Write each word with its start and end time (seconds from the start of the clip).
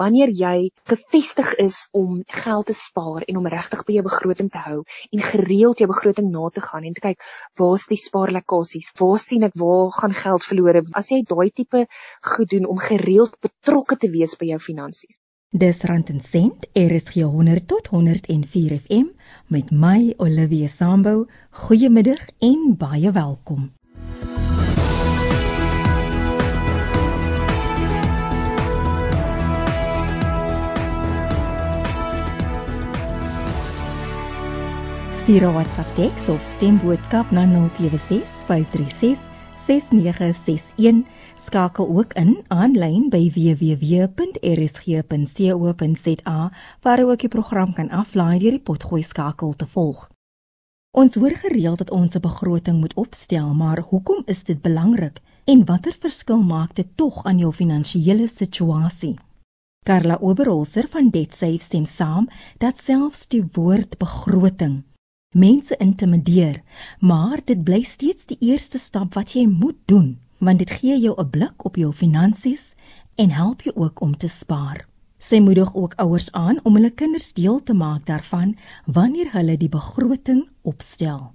wanneer 0.00 0.30
jy 0.34 0.70
gefestig 0.90 1.54
is 1.62 1.88
om 1.92 2.22
geld 2.26 2.66
te 2.66 2.76
spaar 2.76 3.26
en 3.28 3.36
om 3.40 3.48
regtig 3.56 3.84
by 3.86 3.98
jou 3.98 4.04
begroting 4.06 4.50
te 4.50 4.62
hou 4.66 4.78
en 4.84 5.24
gereeld 5.30 5.82
jou 5.82 5.88
begroting 5.90 6.30
na 6.30 6.48
te 6.54 6.64
gaan 6.64 6.84
en 6.88 6.96
te 6.96 7.04
kyk 7.04 7.28
waar's 7.60 7.86
die 7.90 8.00
spaarlekkasies, 8.00 8.90
waar 8.98 9.20
sien 9.22 9.46
ek 9.46 9.54
waar 9.60 9.92
gaan 9.98 10.16
geld 10.24 10.46
verlore? 10.46 10.82
As 10.92 11.12
jy 11.14 11.22
daai 11.28 11.50
tipe 11.50 11.86
goed 12.34 12.50
doen 12.50 12.66
om 12.66 12.82
gereeld 12.82 13.38
betrokke 13.40 13.98
te 14.00 14.10
wees 14.10 14.34
by 14.40 14.50
jou 14.54 14.60
finansies. 14.62 15.20
Dis 15.54 15.84
rand 15.86 16.08
en 16.10 16.18
sent, 16.18 16.66
RSG 16.74 17.22
100 17.30 17.68
tot 17.70 17.86
104 17.92 18.74
FM 18.80 19.06
met 19.54 19.70
my 19.70 20.14
Olivia 20.18 20.66
Sambu. 20.68 21.28
Goeiemiddag 21.62 22.26
en 22.42 22.74
baie 22.78 23.12
welkom. 23.14 23.70
Stuur 35.24 35.44
'n 35.48 35.56
WhatsApp 35.56 35.94
teks 35.96 36.28
of 36.28 36.42
stemboodskap 36.44 37.30
na 37.30 37.44
076 37.48 38.28
536 38.46 39.20
6961. 39.66 41.04
Skakel 41.40 41.88
ook 41.88 42.12
in 42.12 42.44
aanlyn 42.48 43.08
by 43.08 43.30
www.rsg.co.za 43.36 44.10
waar 46.82 46.98
jy 46.98 47.04
ook 47.08 47.24
die 47.24 47.32
program 47.36 47.72
kan 47.72 47.88
aflaai 48.02 48.38
deur 48.44 48.56
die 48.58 48.66
potgooi 48.68 49.02
skakel 49.02 49.56
te 49.56 49.66
volg. 49.66 50.12
Ons 50.92 51.14
hoor 51.16 51.36
gereeld 51.46 51.78
dat 51.78 51.90
ons 51.90 52.14
'n 52.14 52.24
begroting 52.28 52.80
moet 52.84 52.94
opstel, 53.06 53.54
maar 53.54 53.80
hoekom 53.80 54.22
is 54.26 54.44
dit 54.44 54.62
belangrik 54.62 55.20
en 55.44 55.64
watter 55.64 55.96
verskil 56.00 56.42
maak 56.42 56.74
dit 56.74 56.96
tog 56.96 57.24
aan 57.24 57.38
jou 57.38 57.52
finansiële 57.52 58.28
situasie? 58.28 59.16
Carla 59.88 60.18
Oberholzer 60.20 60.86
van 60.88 61.10
DebtSafe 61.10 61.60
stem 61.60 61.84
saam 61.84 62.28
dat 62.58 62.76
selfs 62.78 63.28
die 63.28 63.44
woord 63.52 63.98
begroting 63.98 64.84
mense 65.34 65.76
intimideer, 65.76 66.62
maar 67.00 67.42
dit 67.44 67.64
bly 67.64 67.82
steeds 67.82 68.26
die 68.30 68.38
eerste 68.40 68.78
stap 68.78 69.14
wat 69.18 69.34
jy 69.34 69.46
moet 69.50 69.78
doen, 69.90 70.14
want 70.38 70.58
dit 70.62 70.70
gee 70.70 70.98
jou 71.02 71.14
'n 71.18 71.30
blik 71.30 71.64
op 71.64 71.76
jou 71.76 71.92
finansies 71.92 72.74
en 73.16 73.30
help 73.30 73.62
jou 73.62 73.74
ook 73.76 74.00
om 74.00 74.16
te 74.16 74.28
spaar. 74.28 74.86
Sy 75.18 75.40
moedig 75.40 75.74
ook 75.74 75.94
ouers 75.94 76.32
aan 76.32 76.60
om 76.64 76.74
hulle 76.74 76.90
kinders 76.90 77.32
deel 77.32 77.62
te 77.62 77.74
maak 77.74 78.06
daarvan 78.06 78.56
wanneer 78.86 79.32
hulle 79.32 79.56
die 79.56 79.68
begroting 79.68 80.48
opstel. 80.62 81.32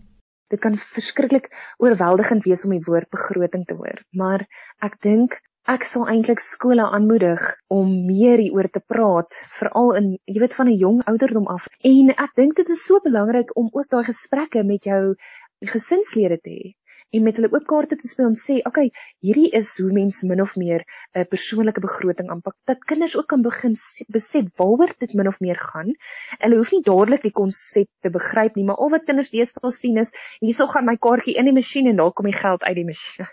Dit 0.50 0.60
kan 0.60 0.78
verskriklik 0.78 1.50
oorweldigend 1.78 2.44
wees 2.44 2.66
om 2.66 2.72
die 2.72 2.86
woord 2.86 3.10
begroting 3.10 3.66
te 3.66 3.74
hoor, 3.74 4.04
maar 4.12 4.46
ek 4.80 5.02
dink 5.02 5.42
ek 5.70 5.84
sal 5.86 6.08
eintlik 6.10 6.40
skole 6.42 6.86
aanmoedig 6.98 7.42
om 7.70 7.90
meer 8.08 8.42
hieroor 8.42 8.68
te 8.74 8.82
praat, 8.92 9.36
veral 9.58 9.92
in 10.00 10.08
jy 10.26 10.40
weet 10.42 10.56
van 10.58 10.70
'n 10.72 10.80
jong 10.84 11.04
ouderdom 11.12 11.46
af. 11.56 11.68
En 11.90 12.10
ek 12.24 12.32
dink 12.40 12.56
dit 12.58 12.70
is 12.76 12.82
so 12.86 12.98
belangrik 13.04 13.52
om 13.62 13.68
ook 13.72 13.90
daai 13.94 14.08
gesprekke 14.08 14.64
met 14.64 14.88
jou 14.90 15.02
gesinslede 15.74 16.40
te 16.42 16.56
hê 16.56 16.72
en 17.18 17.24
met 17.28 17.38
hulle 17.38 17.52
ook 17.54 17.68
kaarte 17.70 18.00
te 18.02 18.08
speel 18.08 18.32
en 18.32 18.38
sê, 18.46 18.56
"Oké, 18.58 18.68
okay, 18.70 18.92
hierdie 19.22 19.52
is 19.60 19.70
hoe 19.78 19.92
mense 19.92 20.26
min 20.32 20.42
of 20.42 20.56
meer 20.56 20.82
'n 21.14 21.28
persoonlike 21.36 21.86
begroting 21.86 22.30
aanpak." 22.30 22.56
Dat 22.66 22.84
kinders 22.86 23.16
ook 23.18 23.28
kan 23.28 23.42
begin 23.42 23.76
besef 24.08 24.46
waaroor 24.56 24.94
dit 24.98 25.14
min 25.14 25.28
of 25.28 25.40
meer 25.40 25.60
gaan. 25.60 25.94
Hulle 26.40 26.56
hoef 26.56 26.72
nie 26.72 26.82
dadelik 26.82 27.22
die 27.22 27.38
konsep 27.42 27.90
te 28.02 28.10
begryp 28.10 28.56
nie, 28.56 28.66
maar 28.66 28.82
al 28.82 28.90
wat 28.90 29.06
kinders 29.06 29.30
deesdae 29.30 29.72
sien 29.72 29.98
is, 29.98 30.10
hierso 30.40 30.68
gaan 30.68 30.86
my 30.86 30.98
kaartjie 30.98 31.38
in 31.38 31.46
die 31.46 31.54
masjien 31.54 31.88
en 31.88 31.96
daar 31.96 32.12
kom 32.12 32.26
die 32.26 32.42
geld 32.42 32.64
uit 32.64 32.76
die 32.76 32.86
masjien. 32.86 33.28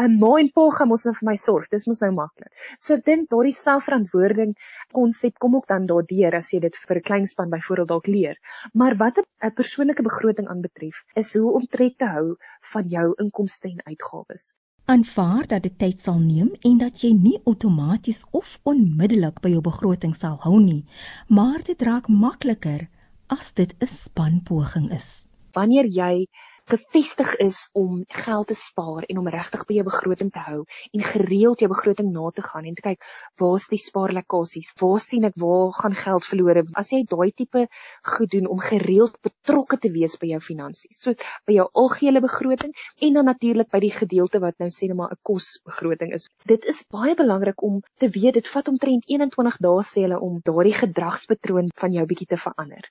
'n 0.00 0.18
ma 0.20 0.38
en 0.40 0.48
pa 0.56 0.62
gaan 0.70 0.88
mos 0.88 1.04
nou 1.04 1.12
vir 1.18 1.26
my 1.28 1.36
sorg. 1.36 1.68
Dis 1.70 1.86
mos 1.86 2.00
nou 2.00 2.10
maklik. 2.16 2.48
So 2.78 2.94
ek 2.94 3.04
dink 3.08 3.28
daardie 3.32 3.56
selfverantwoording 3.56 4.54
konsep 4.98 5.38
kom 5.38 5.56
ook 5.56 5.66
dan 5.68 5.86
daardeur 5.90 6.36
as 6.38 6.48
jy 6.52 6.60
dit 6.64 6.76
vir 6.84 6.96
'n 6.96 7.06
klein 7.08 7.26
span 7.26 7.50
byvoorbeeld 7.50 7.88
dalk 7.88 8.06
leer. 8.06 8.36
Maar 8.74 8.96
wat 8.96 9.18
'n 9.18 9.52
persoonlike 9.60 10.02
begroting 10.02 10.48
aanbetref, 10.48 11.04
is 11.14 11.34
hoe 11.34 11.52
om 11.52 11.66
tred 11.66 11.98
te 11.98 12.08
hou 12.14 12.36
van 12.72 12.88
jou 12.88 13.06
inkomste 13.24 13.68
en 13.68 13.84
uitgawes. 13.84 14.54
Aanvaar 14.86 15.46
dat 15.46 15.62
dit 15.62 15.78
tyd 15.78 15.98
sal 16.00 16.18
neem 16.18 16.48
en 16.68 16.78
dat 16.78 17.02
jy 17.02 17.12
nie 17.12 17.40
outomaties 17.44 18.24
of 18.30 18.58
onmiddellik 18.64 19.40
by 19.44 19.52
jou 19.52 19.60
begroting 19.60 20.16
sal 20.16 20.40
hou 20.42 20.58
nie, 20.60 20.84
maar 21.28 21.62
dit 21.62 21.82
raak 21.82 22.08
makliker 22.08 22.88
as 23.28 23.52
dit 23.52 23.74
'n 23.80 23.86
spanpoging 23.86 24.90
is. 24.90 25.26
Wanneer 25.52 25.86
jy 25.86 26.26
gefestig 26.72 27.34
is 27.44 27.68
om 27.76 28.02
geld 28.08 28.46
te 28.48 28.56
spaar 28.56 29.04
en 29.08 29.18
om 29.20 29.28
regtig 29.28 29.64
by 29.68 29.76
jou 29.78 29.84
begroting 29.88 30.30
te 30.32 30.42
hou 30.46 30.62
en 30.92 31.04
gereeld 31.04 31.60
jou 31.60 31.68
begroting 31.68 32.12
na 32.14 32.30
te 32.32 32.44
gaan 32.46 32.68
en 32.68 32.76
te 32.78 32.84
kyk 32.86 33.08
waar's 33.40 33.66
die 33.68 33.80
spaarlekkasies, 33.80 34.72
waar 34.80 35.00
sien 35.04 35.26
ek 35.28 35.36
waar 35.42 35.72
gaan 35.76 35.96
geld 35.98 36.24
verlore? 36.24 36.64
As 36.78 36.92
jy 36.94 37.02
daai 37.08 37.32
tipe 37.36 37.66
goed 38.14 38.32
doen 38.32 38.48
om 38.48 38.62
gereeld 38.62 39.18
betrokke 39.24 39.78
te 39.82 39.92
wees 39.92 40.16
by 40.20 40.32
jou 40.32 40.40
finansies, 40.44 41.02
so 41.02 41.14
by 41.48 41.58
jou 41.58 41.66
algehele 41.82 42.22
begroting 42.24 42.72
en 43.04 43.18
dan 43.18 43.28
natuurlik 43.28 43.68
by 43.72 43.82
die 43.84 43.92
gedeelte 43.92 44.40
wat 44.42 44.56
nou 44.62 44.70
sê 44.72 44.88
net 44.88 44.96
maar 44.96 45.12
'n 45.12 45.20
kosbegroting 45.28 46.14
is. 46.16 46.28
Dit 46.48 46.64
is 46.64 46.84
baie 46.88 47.14
belangrik 47.14 47.62
om 47.62 47.82
te 47.98 48.08
weet 48.08 48.34
dit 48.34 48.48
vat 48.48 48.68
omtrent 48.68 49.04
21 49.08 49.60
dae 49.60 49.82
sê 49.84 50.06
hulle 50.06 50.20
om 50.20 50.40
daardie 50.40 50.76
gedragspatroon 50.78 51.68
van 51.76 51.92
jou 51.92 52.06
bietjie 52.06 52.30
te 52.32 52.36
verander. 52.36 52.88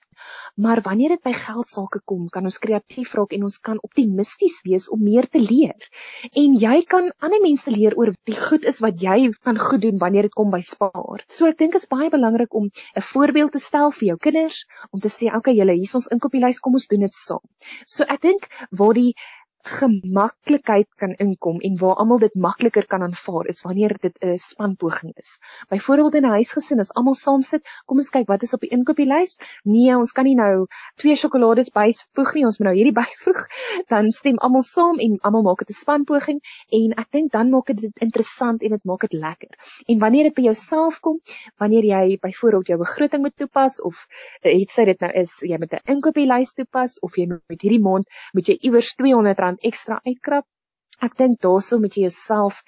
Maar 0.55 0.81
wanneer 0.81 1.15
dit 1.15 1.23
by 1.23 1.33
geld 1.33 1.67
sake 1.67 2.01
kom, 2.05 2.27
kan 2.29 2.43
ons 2.43 2.59
kreatief 2.59 3.13
raak 3.17 3.33
en 3.33 3.43
ons 3.43 3.57
kan 3.59 3.70
optimisties 3.79 4.61
wees 4.65 4.89
om 4.89 5.03
meer 5.03 5.27
te 5.29 5.39
leer. 5.39 5.77
En 6.35 6.55
jy 6.59 6.81
kan 6.83 7.11
ander 7.19 7.41
mense 7.41 7.71
leer 7.71 7.95
oor 7.97 8.11
die 8.27 8.37
goed 8.37 8.65
is 8.65 8.81
wat 8.83 9.01
jy 9.01 9.31
kan 9.43 9.57
goed 9.57 9.81
doen 9.81 9.97
wanneer 10.01 10.27
dit 10.27 10.35
kom 10.35 10.51
by 10.51 10.61
spaar. 10.65 11.23
So 11.27 11.47
ek 11.47 11.57
dink 11.57 11.75
is 11.75 11.87
baie 11.87 12.09
belangrik 12.09 12.53
om 12.53 12.69
'n 12.69 13.05
voorbeeld 13.13 13.51
te 13.51 13.59
stel 13.59 13.91
vir 13.91 14.07
jou 14.07 14.17
kinders 14.17 14.65
om 14.91 14.99
te 14.99 15.09
sê, 15.09 15.27
"Oké, 15.27 15.37
okay, 15.37 15.55
julle, 15.55 15.73
hier 15.73 15.89
is 15.89 15.95
ons 15.95 16.07
inkopieslys, 16.07 16.59
kom 16.59 16.73
ons 16.73 16.87
doen 16.87 17.01
dit 17.01 17.13
saam." 17.13 17.45
So 17.85 18.03
ek 18.03 18.21
dink 18.21 18.47
waar 18.71 18.93
die 18.93 19.13
gemaklikheid 19.63 20.87
kan 20.95 21.13
inkom 21.17 21.59
en 21.61 21.77
waar 21.77 21.95
almal 22.01 22.19
dit 22.19 22.35
makliker 22.35 22.85
kan 22.87 23.01
aanvaar 23.01 23.47
is 23.47 23.61
wanneer 23.61 23.95
dit 24.01 24.17
'n 24.21 24.37
spanpoging 24.37 25.13
is. 25.15 25.37
Byvoorbeeld 25.69 26.15
in 26.15 26.25
'n 26.25 26.35
huisgesin 26.37 26.79
as 26.79 26.93
almal 26.93 27.13
saam 27.13 27.41
sit, 27.41 27.61
kom 27.85 27.97
ons 27.97 28.09
kyk 28.09 28.27
wat 28.27 28.43
is 28.43 28.53
op 28.53 28.59
die 28.59 28.69
inkopieslys. 28.69 29.37
Nee, 29.63 29.95
ons 29.97 30.11
kan 30.11 30.23
nie 30.23 30.35
nou 30.35 30.67
twee 30.95 31.15
sjokolades 31.15 31.69
byvoeg 31.69 32.33
nie, 32.33 32.45
ons 32.45 32.59
moet 32.59 32.67
nou 32.67 32.75
hierdie 32.75 32.99
byvoeg. 33.01 33.47
Dan 33.87 34.11
stem 34.11 34.37
almal 34.37 34.61
saam 34.61 34.99
en 34.99 35.17
almal 35.21 35.43
maak 35.43 35.59
dit 35.59 35.69
'n 35.69 35.73
spanpoging 35.73 36.39
en 36.69 36.93
ek 36.97 37.11
dink 37.11 37.31
dan 37.31 37.49
maak 37.49 37.65
dit 37.65 37.91
interessant 37.99 38.61
en 38.61 38.69
dit 38.69 38.83
maak 38.85 39.01
dit 39.01 39.13
lekker. 39.13 39.49
En 39.87 39.99
wanneer 39.99 40.23
dit 40.23 40.33
by 40.33 40.41
jouself 40.41 40.99
kom, 40.99 41.19
wanneer 41.57 41.83
jy 41.83 42.17
byvoorbeeld 42.21 42.67
jou 42.67 42.77
begroting 42.77 43.21
moet 43.21 43.37
toepas 43.37 43.81
of 43.81 44.07
het 44.41 44.69
sy 44.69 44.85
dit 44.85 44.99
nou 44.99 45.11
is 45.11 45.31
jy 45.41 45.57
moet 45.57 45.73
'n 45.73 45.91
inkopieslys 45.93 46.53
toepas 46.53 46.99
of 46.99 47.17
jy 47.17 47.27
moet 47.27 47.61
hierdie 47.61 47.81
maand 47.81 48.05
moet 48.33 48.47
jy 48.47 48.57
iewers 48.61 48.93
R200 48.95 49.50
rand 49.51 49.67
ekstra 49.67 49.99
uitkrap. 50.07 50.47
Ek 51.01 51.15
dink 51.17 51.39
daaroor 51.41 51.79
moet 51.81 51.95
jy 51.97 52.03
jouself 52.05 52.59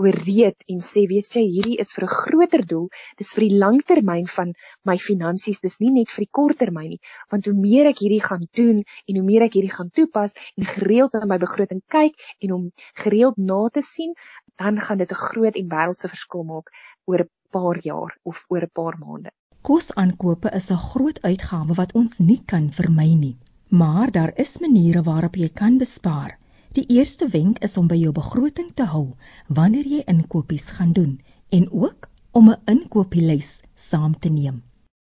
ooreed 0.00 0.64
en 0.72 0.78
sê 0.80 1.02
weet 1.10 1.34
jy 1.36 1.42
hierdie 1.44 1.76
is 1.82 1.92
vir 1.92 2.06
'n 2.06 2.14
groter 2.20 2.62
doel, 2.70 2.86
dis 3.18 3.34
vir 3.36 3.44
die 3.44 3.58
langtermyn 3.62 4.26
van 4.36 4.54
my 4.88 4.96
finansies, 4.96 5.60
dis 5.60 5.76
nie 5.80 5.92
net 5.98 6.08
vir 6.08 6.24
die 6.24 6.32
korttermyn 6.38 6.88
nie, 6.94 7.00
want 7.30 7.44
hoe 7.44 7.54
meer 7.66 7.90
ek 7.90 8.00
hierdie 8.00 8.22
gaan 8.24 8.48
doen 8.56 8.80
en 8.80 9.20
hoe 9.20 9.26
meer 9.28 9.44
ek 9.44 9.58
hierdie 9.58 9.76
gaan 9.76 9.92
toepas 9.92 10.32
en 10.56 10.64
gereeld 10.64 11.12
na 11.12 11.26
my 11.26 11.38
begroting 11.44 11.84
kyk 11.96 12.16
en 12.40 12.56
hom 12.56 12.64
gereeld 13.04 13.36
na 13.36 13.68
te 13.68 13.82
sien, 13.82 14.16
dan 14.56 14.80
gaan 14.80 14.98
dit 14.98 15.12
'n 15.12 15.24
groot 15.28 15.54
en 15.54 15.68
wêreldse 15.68 16.08
verskil 16.08 16.44
maak 16.48 16.72
oor 17.04 17.20
'n 17.20 17.30
paar 17.52 17.76
jaar 17.84 18.16
of 18.24 18.46
oor 18.48 18.62
'n 18.64 18.72
paar 18.72 18.96
maande. 18.96 19.30
Kosaankope 19.60 20.48
is 20.56 20.70
'n 20.70 20.84
groot 20.90 21.18
uitgawe 21.22 21.74
wat 21.76 21.92
ons 21.92 22.18
nie 22.18 22.40
kan 22.40 22.72
vermy 22.72 23.12
nie. 23.14 23.36
Maar 23.72 24.10
daar 24.10 24.32
is 24.34 24.58
maniere 24.60 25.02
waarop 25.02 25.34
jy 25.40 25.48
kan 25.48 25.78
bespaar. 25.80 26.34
Die 26.76 26.84
eerste 26.96 27.28
wenk 27.28 27.62
is 27.64 27.76
om 27.80 27.86
by 27.88 27.96
jou 27.96 28.10
begroting 28.12 28.68
te 28.76 28.84
hou 28.84 29.06
wanneer 29.48 29.86
jy 29.88 30.00
inkopies 30.12 30.66
gaan 30.76 30.92
doen 30.98 31.14
en 31.58 31.64
ook 31.84 32.08
om 32.36 32.50
'n 32.50 32.60
inkopieslys 32.72 33.62
saam 33.74 34.18
te 34.18 34.28
neem. 34.28 34.60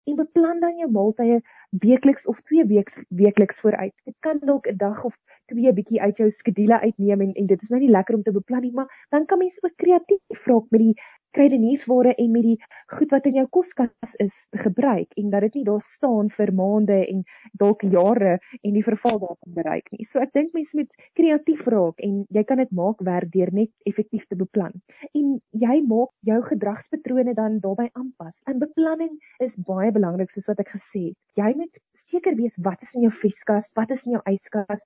En 0.04 0.16
beplan 0.16 0.60
dan 0.60 0.76
jou 0.76 0.92
maaltye 0.92 1.40
weekliks 1.70 2.26
of 2.26 2.42
twee 2.42 2.66
weeks 2.66 3.00
weekliks 3.08 3.60
vooruit. 3.60 3.94
Dit 4.04 4.16
kan 4.20 4.40
dalk 4.40 4.68
'n 4.68 4.78
dag 4.78 5.04
of 5.04 5.16
twee 5.46 5.74
bietjie 5.74 6.02
uit 6.02 6.18
jou 6.18 6.30
skedule 6.32 6.80
uitneem 6.80 7.22
en 7.22 7.34
en 7.34 7.46
dit 7.46 7.62
is 7.62 7.70
nou 7.70 7.82
nie 7.82 7.90
lekker 7.90 8.16
om 8.16 8.24
te 8.24 8.32
beplan 8.32 8.62
nie, 8.62 8.74
maar 8.74 9.08
dan 9.10 9.26
kan 9.26 9.38
mens 9.38 9.64
ook 9.64 9.76
kreatief 9.76 10.46
raak 10.46 10.66
met 10.70 10.80
die 10.80 10.96
kruideniersware 11.36 12.16
en 12.16 12.32
met 12.32 12.46
die 12.46 12.58
goed 12.96 13.12
wat 13.14 13.28
in 13.30 13.40
jou 13.40 13.46
koskas 13.54 14.16
is 14.24 14.34
te 14.54 14.62
gebruik 14.64 15.14
en 15.22 15.30
dat 15.34 15.46
dit 15.48 15.60
nie 15.60 15.66
daar 15.68 15.84
staan 15.86 16.30
vir 16.34 16.52
maande 16.56 17.00
en 17.06 17.24
dalk 17.62 17.84
jare 17.86 18.38
en 18.62 18.74
die 18.78 18.86
verval 18.86 19.20
daarvan 19.22 19.56
bereik 19.60 19.90
nie. 19.94 20.08
So 20.10 20.24
ek 20.24 20.34
dink 20.38 20.54
mense 20.58 20.78
moet 20.78 20.92
kreatief 21.18 21.66
raak 21.70 22.02
en 22.06 22.24
jy 22.36 22.44
kan 22.50 22.62
dit 22.62 22.72
maak 22.76 23.04
werk 23.06 23.32
deur 23.34 23.54
net 23.54 23.72
effektief 23.90 24.26
te 24.28 24.38
beplan. 24.40 24.74
En 25.14 25.38
jy 25.52 25.76
maak 25.88 26.14
jou 26.28 26.40
gedragspatrone 26.50 27.36
dan 27.38 27.60
daarbey 27.64 27.90
aanpas. 27.94 28.36
En 28.50 28.62
beplanning 28.62 29.16
is 29.44 29.54
baie 29.70 29.92
belangrik 29.96 30.34
soos 30.34 30.50
wat 30.50 30.64
ek 30.66 30.74
gesê 30.78 31.10
het. 31.12 31.18
Jy 31.38 31.54
moet 31.62 31.82
seker 32.10 32.36
wees 32.36 32.56
wat 32.66 32.82
is 32.82 32.96
in 32.98 33.06
jou 33.06 33.14
vrieskas, 33.14 33.70
wat 33.78 33.92
is 33.94 34.06
in 34.08 34.18
jou 34.18 34.24
yskas 34.32 34.82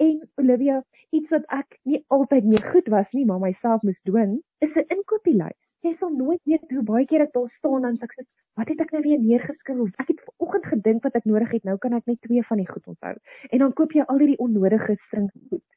En 0.00 0.20
Olivia, 0.40 0.78
iets 1.12 1.28
wat 1.34 1.42
ek 1.52 1.74
nie 1.84 1.98
altyd 2.16 2.46
mee 2.48 2.60
goed 2.72 2.86
was 2.92 3.10
nie, 3.12 3.26
maar 3.28 3.40
myself 3.42 3.82
moes 3.84 3.98
dwing, 4.08 4.38
is 4.64 4.76
'n 4.80 4.86
inkopieslys. 4.96 5.74
Jy 5.84 5.92
sal 5.98 6.14
nooit 6.16 6.40
weet 6.48 6.72
hoe 6.72 6.84
baie 6.90 7.04
keer 7.10 7.24
ek 7.26 7.34
daar 7.36 7.50
staan 7.52 7.84
en 7.88 7.98
ek 8.06 8.14
sê, 8.16 8.24
"Wat 8.56 8.68
het 8.72 8.80
ek 8.80 8.92
nou 8.96 9.02
weer 9.02 9.20
neergeskryf? 9.20 9.92
Ek 10.00 10.08
het 10.08 10.24
vanoggend 10.28 10.66
gedink 10.72 11.02
wat 11.02 11.20
ek 11.20 11.24
nodig 11.24 11.52
het, 11.52 11.64
nou 11.64 11.76
kan 11.78 11.92
ek 11.92 12.06
net 12.06 12.20
twee 12.20 12.42
van 12.42 12.56
die 12.56 12.68
goed 12.72 12.86
onthou." 12.86 13.14
En 13.50 13.58
dan 13.58 13.72
koop 13.72 13.92
jy 13.92 14.02
al 14.06 14.18
hierdie 14.18 14.38
onnodige 14.38 14.96
string 14.96 15.30
goed. 15.50 15.69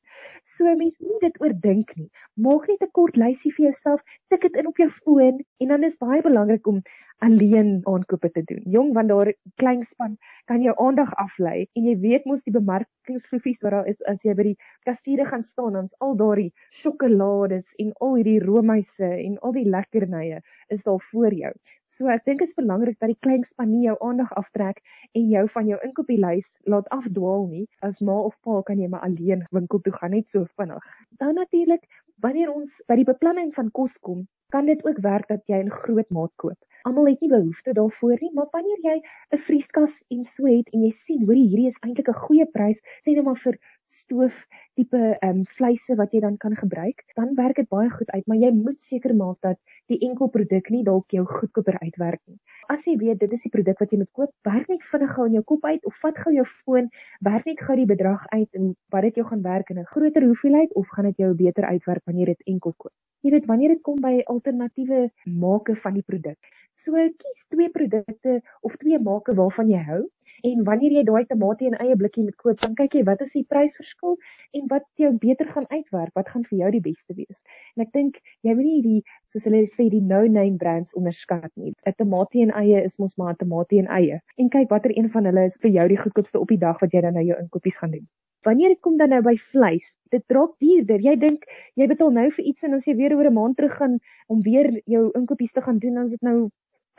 So 0.58 0.70
mense 0.78 1.02
moet 1.02 1.24
dit 1.26 1.40
oordink 1.42 1.94
nie. 1.98 2.10
Maak 2.46 2.68
net 2.70 2.84
'n 2.86 2.92
kort 2.98 3.16
lysie 3.18 3.52
vir 3.56 3.66
jouself, 3.68 4.02
tik 4.30 4.42
dit 4.46 4.60
in 4.62 4.68
op 4.68 4.78
jou 4.78 4.90
foon 4.90 5.40
en 5.62 5.68
dan 5.74 5.84
is 5.84 5.98
baie 5.98 6.22
belangrik 6.22 6.68
om 6.68 6.82
alleen 7.28 7.82
aankope 7.94 8.30
te 8.32 8.44
doen. 8.52 8.62
Jong, 8.76 8.94
want 8.94 9.10
daar 9.10 9.34
klein 9.56 9.84
span 9.92 10.18
kan 10.46 10.62
jou 10.62 10.76
aandag 10.86 11.14
aflei 11.26 11.68
en 11.74 11.86
jy 11.90 11.96
weet 12.06 12.26
mos 12.26 12.44
die 12.44 12.54
bemarkingsvloofies 12.54 13.62
wat 13.62 13.72
daar 13.72 13.88
is 13.88 14.02
as 14.14 14.20
jy 14.24 14.36
by 14.40 14.48
die 14.52 14.58
kassiere 14.86 15.26
gaan 15.26 15.44
staan, 15.44 15.74
dan's 15.74 15.96
al 16.00 16.18
daardie 16.22 16.52
sjokolades 16.82 17.66
en 17.80 17.94
al 18.00 18.16
hierdie 18.20 18.40
roomhuise 18.44 19.10
en 19.28 19.40
al 19.42 19.56
die 19.58 19.70
lekkernye 19.70 20.42
is 20.70 20.84
daar 20.84 21.02
voor 21.12 21.34
jou. 21.34 21.54
So 21.98 22.10
ek 22.10 22.24
dink 22.26 22.40
dit 22.42 22.50
is 22.50 22.56
belangrik 22.58 22.96
dat 23.04 23.12
die 23.12 23.20
klein 23.22 23.44
span 23.46 23.68
nie 23.70 23.84
jou 23.86 23.94
aandag 24.02 24.32
aftrek 24.40 24.80
en 25.20 25.28
jou 25.30 25.44
van 25.56 25.68
jou 25.70 25.78
inkopieslys 25.88 26.48
laat 26.74 26.88
afdwaal 26.96 27.46
nie. 27.52 27.68
As 27.86 28.00
ma 28.02 28.16
of 28.30 28.34
pa 28.42 28.62
kan 28.70 28.82
jy 28.82 28.88
maar 28.90 29.06
alleen 29.06 29.44
winkel 29.54 29.82
toe 29.86 29.94
gaan 30.00 30.16
net 30.18 30.34
so 30.34 30.48
vinnig. 30.58 30.88
Dan 31.22 31.38
natuurlik, 31.38 31.86
wanneer 32.26 32.50
ons 32.50 32.82
by 32.90 32.98
die 32.98 33.10
beplanning 33.12 33.54
van 33.54 33.70
kos 33.78 34.00
kom, 34.02 34.26
kan 34.54 34.66
dit 34.66 34.82
ook 34.86 35.04
werk 35.06 35.30
dat 35.30 35.46
jy 35.46 35.62
'n 35.62 35.70
groot 35.84 36.10
maat 36.10 36.34
koop. 36.42 36.58
Almal 36.90 37.08
het 37.08 37.22
nie 37.22 37.30
behoefte 37.30 37.74
daarvoor 37.74 38.18
nie, 38.22 38.34
maar 38.34 38.50
wanneer 38.52 38.82
jy 38.90 38.98
'n 39.38 39.44
vrieskas 39.46 39.94
en 40.10 40.26
so 40.26 40.46
het 40.50 40.74
en 40.74 40.82
jy 40.84 40.92
sien, 41.06 41.22
hoor 41.26 41.38
hierdie 41.38 41.70
is 41.70 41.80
eintlik 41.86 42.10
'n 42.10 42.22
goeie 42.26 42.46
prys, 42.46 42.80
sê 43.06 43.14
net 43.14 43.24
maar 43.24 43.40
vir 43.46 43.58
stoof 43.94 44.36
tipe 44.78 45.00
ehm 45.00 45.30
um, 45.30 45.44
vleise 45.58 45.96
wat 46.00 46.14
jy 46.16 46.22
dan 46.24 46.38
kan 46.38 46.56
gebruik, 46.58 47.04
dan 47.18 47.36
werk 47.38 47.60
dit 47.62 47.70
baie 47.70 47.90
goed 47.94 48.10
uit, 48.10 48.26
maar 48.28 48.40
jy 48.42 48.50
moet 48.58 48.82
seker 48.82 49.14
maak 49.16 49.38
dat 49.46 49.60
die 49.92 50.00
enkel 50.08 50.32
produk 50.34 50.70
nie 50.74 50.84
dalk 50.88 51.14
jou 51.14 51.26
goedkoper 51.30 51.78
uitwerk 51.82 52.22
nie. 52.26 52.40
As 52.74 52.82
jy 52.88 52.96
weet 52.98 53.20
dit 53.22 53.36
is 53.38 53.44
die 53.46 53.52
produk 53.54 53.80
wat 53.84 53.92
jy 53.92 54.00
moet 54.02 54.12
koop, 54.18 54.34
werk 54.50 54.70
net 54.72 54.84
vinnig 54.92 55.14
gou 55.16 55.28
in 55.30 55.38
jou 55.38 55.44
kop 55.54 55.66
uit 55.70 55.86
of 55.90 56.02
vat 56.06 56.18
gou 56.26 56.34
jou 56.34 56.46
foon, 56.50 56.90
werk 57.30 57.46
net 57.50 57.62
gou 57.68 57.78
die 57.78 57.90
bedrag 57.94 58.26
uit 58.34 58.60
en 58.60 58.74
wat 58.96 59.08
dit 59.10 59.22
jou 59.22 59.28
gaan 59.30 59.46
werk 59.46 59.70
in 59.70 59.80
'n 59.80 59.92
groter 59.94 60.26
hoeveelheid 60.26 60.74
of 60.74 60.88
gaan 60.88 61.12
dit 61.12 61.18
jou 61.18 61.34
beter 61.34 61.66
uitwerk 61.66 62.04
wanneer 62.06 62.34
dit 62.34 62.42
enkel 62.56 62.74
koop. 62.78 62.94
Jy 63.22 63.32
weet 63.32 63.46
wanneer 63.46 63.70
dit 63.70 63.82
kom 63.82 64.02
by 64.02 64.22
alternatiewe 64.26 65.12
make 65.26 65.76
van 65.76 65.94
die 65.94 66.04
produk. 66.04 66.38
So 66.84 66.92
kies 66.92 67.46
twee 67.48 67.70
produkte 67.70 68.42
of 68.62 68.76
twee 68.78 69.00
make 69.00 69.36
waarvan 69.36 69.70
jy 69.70 69.84
hou 69.88 70.02
En 70.44 70.64
wanneer 70.68 70.92
jy 70.92 71.02
daai 71.08 71.24
tamatie 71.28 71.70
in 71.70 71.76
eie 71.80 71.96
blikkie 71.96 72.24
moet 72.26 72.36
koop, 72.36 72.58
dan 72.60 72.74
kyk 72.76 72.98
jy 72.98 73.04
wat 73.08 73.22
is 73.24 73.32
die 73.32 73.46
prysverskil 73.48 74.18
en 74.60 74.66
wat 74.72 74.84
jou 75.00 75.12
beter 75.22 75.48
gaan 75.48 75.68
uitwerk, 75.70 76.12
wat 76.20 76.32
gaan 76.34 76.44
vir 76.50 76.58
jou 76.58 76.72
die 76.74 76.82
beste 76.84 77.16
wees. 77.16 77.38
En 77.78 77.86
ek 77.86 77.94
dink 77.96 78.18
jy 78.44 78.56
moet 78.58 78.68
nie 78.68 78.82
die 78.84 78.98
soos 79.32 79.48
hulle 79.48 79.62
sê 79.78 79.86
die 79.94 80.02
no-name 80.10 80.60
brands 80.60 80.98
onderskat 81.00 81.48
nie. 81.56 81.72
'n 81.88 81.96
Tamatie 81.96 82.44
in 82.44 82.52
eie 82.60 82.84
is 82.90 83.00
mos 83.00 83.16
maar 83.16 83.32
'n 83.32 83.40
tamatie 83.46 83.80
in 83.80 83.88
eie. 83.88 84.20
En 84.36 84.50
kyk 84.50 84.68
watter 84.76 84.92
een 84.98 85.08
van 85.16 85.32
hulle 85.32 85.46
is 85.46 85.56
vir 85.64 85.72
jou 85.78 85.88
die 85.88 86.02
goedkoopste 86.04 86.40
op 86.40 86.52
die 86.52 86.60
dag 86.66 86.84
wat 86.84 86.92
jy 86.92 87.02
dan 87.08 87.14
nou 87.14 87.24
jou 87.24 87.40
inkopies 87.40 87.80
gaan 87.80 87.96
doen. 87.96 88.06
Wanneer 88.44 88.76
kom 88.82 88.98
dan 88.98 89.16
nou 89.16 89.22
by 89.22 89.38
vleis, 89.56 89.88
dit 90.12 90.24
raak 90.28 90.60
duurder. 90.60 91.00
Jy 91.00 91.16
dink 91.16 91.48
jy 91.76 91.88
betaal 91.88 92.12
nou 92.12 92.30
vir 92.32 92.46
iets 92.46 92.64
en 92.64 92.74
as 92.74 92.86
jy 92.86 92.96
weer 93.00 93.16
oor 93.16 93.32
'n 93.32 93.34
maand 93.34 93.56
terug 93.56 93.78
gaan 93.80 94.00
om 94.28 94.42
weer 94.42 94.82
jou 94.86 95.10
inkopies 95.16 95.54
te 95.54 95.62
gaan 95.62 95.80
doen, 95.80 95.94
dan 95.94 96.06
is 96.06 96.20
dit 96.20 96.22
nou 96.22 96.50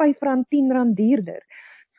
R5, 0.01 0.17
R10 0.49 0.95
duurder. 0.95 1.43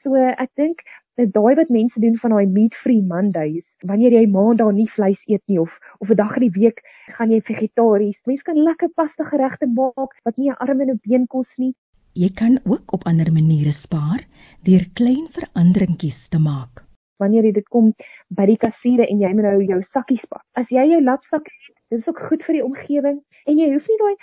So 0.02 0.16
ek 0.16 0.50
dink 0.56 0.82
dat 1.16 1.32
daai 1.34 1.56
wat 1.56 1.70
mense 1.70 2.00
doen 2.00 2.18
van 2.20 2.36
daai 2.36 2.46
meat 2.48 2.76
free 2.76 3.02
Mondays, 3.02 3.64
wanneer 3.88 4.12
jy 4.12 4.26
maandag 4.28 4.74
nie 4.76 4.90
vleis 4.92 5.22
eet 5.32 5.44
nie 5.48 5.60
of 5.62 5.80
of 6.00 6.10
'n 6.10 6.16
dag 6.16 6.36
in 6.36 6.48
die 6.48 6.60
week 6.60 6.82
gaan 7.18 7.32
jy 7.32 7.42
vegetaries. 7.42 8.20
Mense 8.26 8.44
kan 8.44 8.58
lekker 8.58 8.90
pasta 8.90 9.24
geregte 9.24 9.68
maak 9.68 10.12
wat 10.24 10.38
nie 10.38 10.50
'n 10.50 10.60
arm 10.60 10.82
en 10.82 10.90
'n 10.90 11.00
been 11.04 11.28
kos 11.28 11.52
nie. 11.58 11.74
Jy 12.14 12.30
kan 12.30 12.60
ook 12.64 12.94
op 12.94 13.06
ander 13.06 13.32
maniere 13.32 13.72
spaar 13.72 14.22
deur 14.64 14.86
klein 14.94 15.28
veranderingkies 15.30 16.28
te 16.28 16.40
maak. 16.40 16.84
Wanneer 17.18 17.44
jy 17.44 17.52
dit 17.52 17.68
kom 17.70 17.94
by 18.30 18.46
die 18.46 18.58
kassiere 18.58 19.08
en 19.08 19.20
jy 19.20 19.34
moet 19.34 19.44
nou 19.44 19.64
jou 19.64 19.82
sakkies 19.82 20.26
pak. 20.26 20.44
As 20.54 20.70
jy 20.70 20.86
jou 20.92 21.02
lapsak 21.04 21.44
het, 21.44 21.76
dit 21.90 22.00
is 22.00 22.08
ook 22.08 22.20
goed 22.20 22.44
vir 22.44 22.54
die 22.54 22.64
omgewing 22.64 23.20
en 23.46 23.58
jy 23.58 23.72
hoef 23.74 23.88
nie 23.88 23.98
daai 23.98 24.16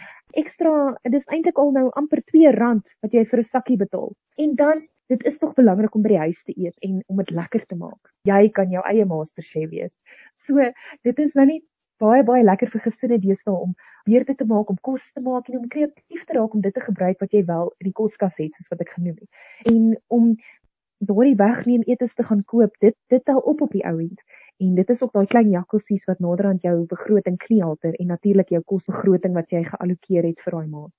ekstra, 0.43 0.97
dit 1.05 1.21
is 1.21 1.29
eintlik 1.29 1.59
al 1.59 1.73
nou 1.73 1.91
amper 1.91 2.19
R2 2.19 2.81
wat 3.03 3.12
jy 3.12 3.25
vir 3.25 3.38
'n 3.38 3.45
sakkie 3.45 3.77
betaal. 3.77 4.12
En 4.37 4.55
dan 4.55 4.87
dit 5.12 5.26
is 5.29 5.38
tog 5.38 5.53
belangrik 5.59 5.94
om 5.94 6.05
by 6.05 6.14
die 6.14 6.23
huis 6.23 6.41
te 6.47 6.55
eet 6.56 6.87
en 6.87 7.03
om 7.06 7.20
dit 7.20 7.35
lekker 7.37 7.67
te 7.69 7.76
maak. 7.79 8.12
Jy 8.29 8.49
kan 8.56 8.73
jou 8.73 8.85
eie 8.88 9.05
master 9.09 9.44
chef 9.44 9.69
wees. 9.70 9.93
So, 10.47 10.70
dit 11.09 11.23
is 11.26 11.37
nou 11.38 11.47
net 11.50 11.67
baie 12.03 12.25
baie 12.26 12.43
lekker 12.43 12.70
vir 12.73 12.82
gesinne 12.87 13.19
deesdae 13.23 13.55
om 13.55 13.75
weer 14.09 14.25
dit 14.26 14.38
te 14.38 14.47
maak 14.49 14.70
om 14.73 14.79
kos 14.88 15.05
te 15.14 15.23
maak 15.23 15.50
en 15.50 15.61
om 15.61 15.69
kreatief 15.75 16.25
te 16.26 16.38
raak 16.38 16.56
om 16.56 16.64
dit 16.64 16.75
te 16.75 16.82
gebruik 16.82 17.20
wat 17.23 17.37
jy 17.37 17.44
wel 17.50 17.70
in 17.79 17.91
die 17.91 17.97
koskas 18.00 18.41
het 18.43 18.56
soos 18.59 18.73
wat 18.73 18.82
ek 18.87 18.97
genoem 18.97 19.20
het. 19.20 19.44
En 19.70 19.93
om 20.17 20.32
daardie 21.03 21.37
wegneem 21.38 21.82
etes 21.91 22.14
te 22.14 22.26
gaan 22.26 22.43
koop, 22.47 22.75
dit 22.81 22.97
dit 23.11 23.25
tel 23.26 23.38
op 23.53 23.62
op 23.67 23.73
die 23.75 23.85
ou 23.87 23.97
end. 24.03 24.20
En 24.62 24.75
dit 24.79 24.91
is 24.94 25.03
ook 25.03 25.14
daai 25.14 25.26
klein 25.26 25.50
jakkalsies 25.50 26.06
wat 26.11 26.20
naderhand 26.23 26.67
jou 26.67 26.76
begroting 26.91 27.38
kniehalter 27.47 27.94
en 27.99 28.12
natuurlik 28.14 28.53
jou 28.55 28.62
kosbegroting 28.75 29.35
wat 29.38 29.50
jy 29.50 29.64
geallokeer 29.70 30.31
het 30.31 30.44
vir 30.44 30.59
daai 30.59 30.69
maand. 30.69 30.94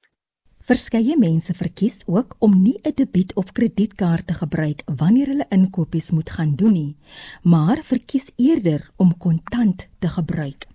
Verskeie 0.63 1.17
mense 1.19 1.51
verkies 1.59 1.95
ook 2.07 2.35
om 2.45 2.53
nie 2.65 2.77
'n 2.87 2.93
debiet 2.95 3.31
of 3.41 3.51
kredietkaart 3.51 4.27
te 4.27 4.33
gebruik 4.33 4.83
wanneer 5.01 5.27
hulle 5.31 5.47
inkopies 5.55 6.11
moet 6.11 6.29
gaan 6.35 6.53
doen 6.55 6.71
nie, 6.71 6.95
maar 7.43 7.81
verkies 7.83 8.31
eerder 8.35 8.91
om 8.95 9.17
kontant 9.17 9.89
te 9.99 10.07
gebruik. 10.07 10.67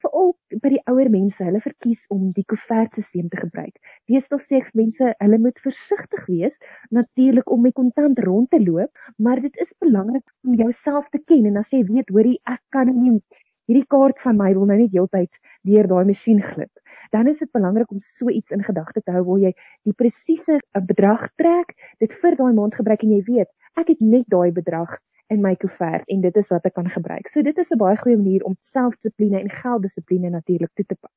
Veral 0.00 0.32
by 0.62 0.70
die 0.76 0.80
ouer 0.92 1.10
mense, 1.10 1.44
hulle 1.44 1.60
verkies 1.60 2.08
om 2.08 2.30
die 2.32 2.46
koevertstelsel 2.52 3.28
te 3.28 3.42
gebruik. 3.42 3.76
Deesdae 4.08 4.40
sê 4.40 4.62
ek 4.62 4.72
mense, 4.72 5.12
hulle 5.18 5.38
moet 5.38 5.60
versigtig 5.68 6.26
wees 6.32 6.56
natuurlik 6.88 7.50
om 7.52 7.60
met 7.68 7.76
kontant 7.76 8.18
rond 8.18 8.50
te 8.50 8.62
loop, 8.64 8.92
maar 9.18 9.40
dit 9.40 9.60
is 9.60 9.76
belangrik 9.84 10.24
om 10.48 10.54
jouself 10.54 11.12
te 11.12 11.20
ken 11.26 11.44
en 11.52 11.60
as 11.60 11.76
jy 11.76 11.84
weet, 11.84 12.08
hoorie, 12.08 12.40
ek 12.44 12.62
kan 12.72 12.88
nie 12.88 13.20
hierdie 13.66 13.86
kaart 13.90 14.20
van 14.22 14.36
my 14.38 14.52
wil 14.54 14.68
nou 14.70 14.78
net 14.78 14.92
heeltyd 14.94 15.38
deur 15.66 15.88
daai 15.90 16.04
masjien 16.10 16.42
glip. 16.42 16.72
Dan 17.14 17.28
is 17.30 17.38
dit 17.42 17.50
belangrik 17.52 17.90
om 17.90 18.00
so 18.00 18.30
iets 18.30 18.54
in 18.54 18.62
gedagte 18.66 19.02
te 19.02 19.14
hou 19.14 19.24
waar 19.26 19.42
jy 19.42 19.52
die 19.88 19.94
presiese 19.96 20.58
eh, 20.58 20.82
bedrag 20.90 21.28
trek, 21.40 21.74
dit 22.02 22.12
vir 22.22 22.38
daai 22.38 22.52
maand 22.54 22.78
gebruik 22.78 23.02
en 23.02 23.16
jy 23.16 23.22
weet, 23.30 23.50
ek 23.76 23.92
het 23.94 24.00
net 24.00 24.28
daai 24.32 24.52
bedrag 24.54 24.96
in 25.34 25.42
my 25.42 25.56
koevert 25.58 26.06
en 26.12 26.22
dit 26.22 26.36
is 26.38 26.52
wat 26.54 26.66
ek 26.68 26.76
kan 26.78 26.90
gebruik. 26.90 27.28
So 27.28 27.42
dit 27.42 27.58
is 27.58 27.72
'n 27.72 27.78
baie 27.78 27.96
goeie 27.96 28.16
manier 28.16 28.44
om 28.44 28.56
selfdissipline 28.62 29.40
en 29.40 29.50
gelddissipline 29.50 30.30
natuurlik 30.30 30.70
toe 30.74 30.86
te 30.86 30.96
pas. 31.00 31.10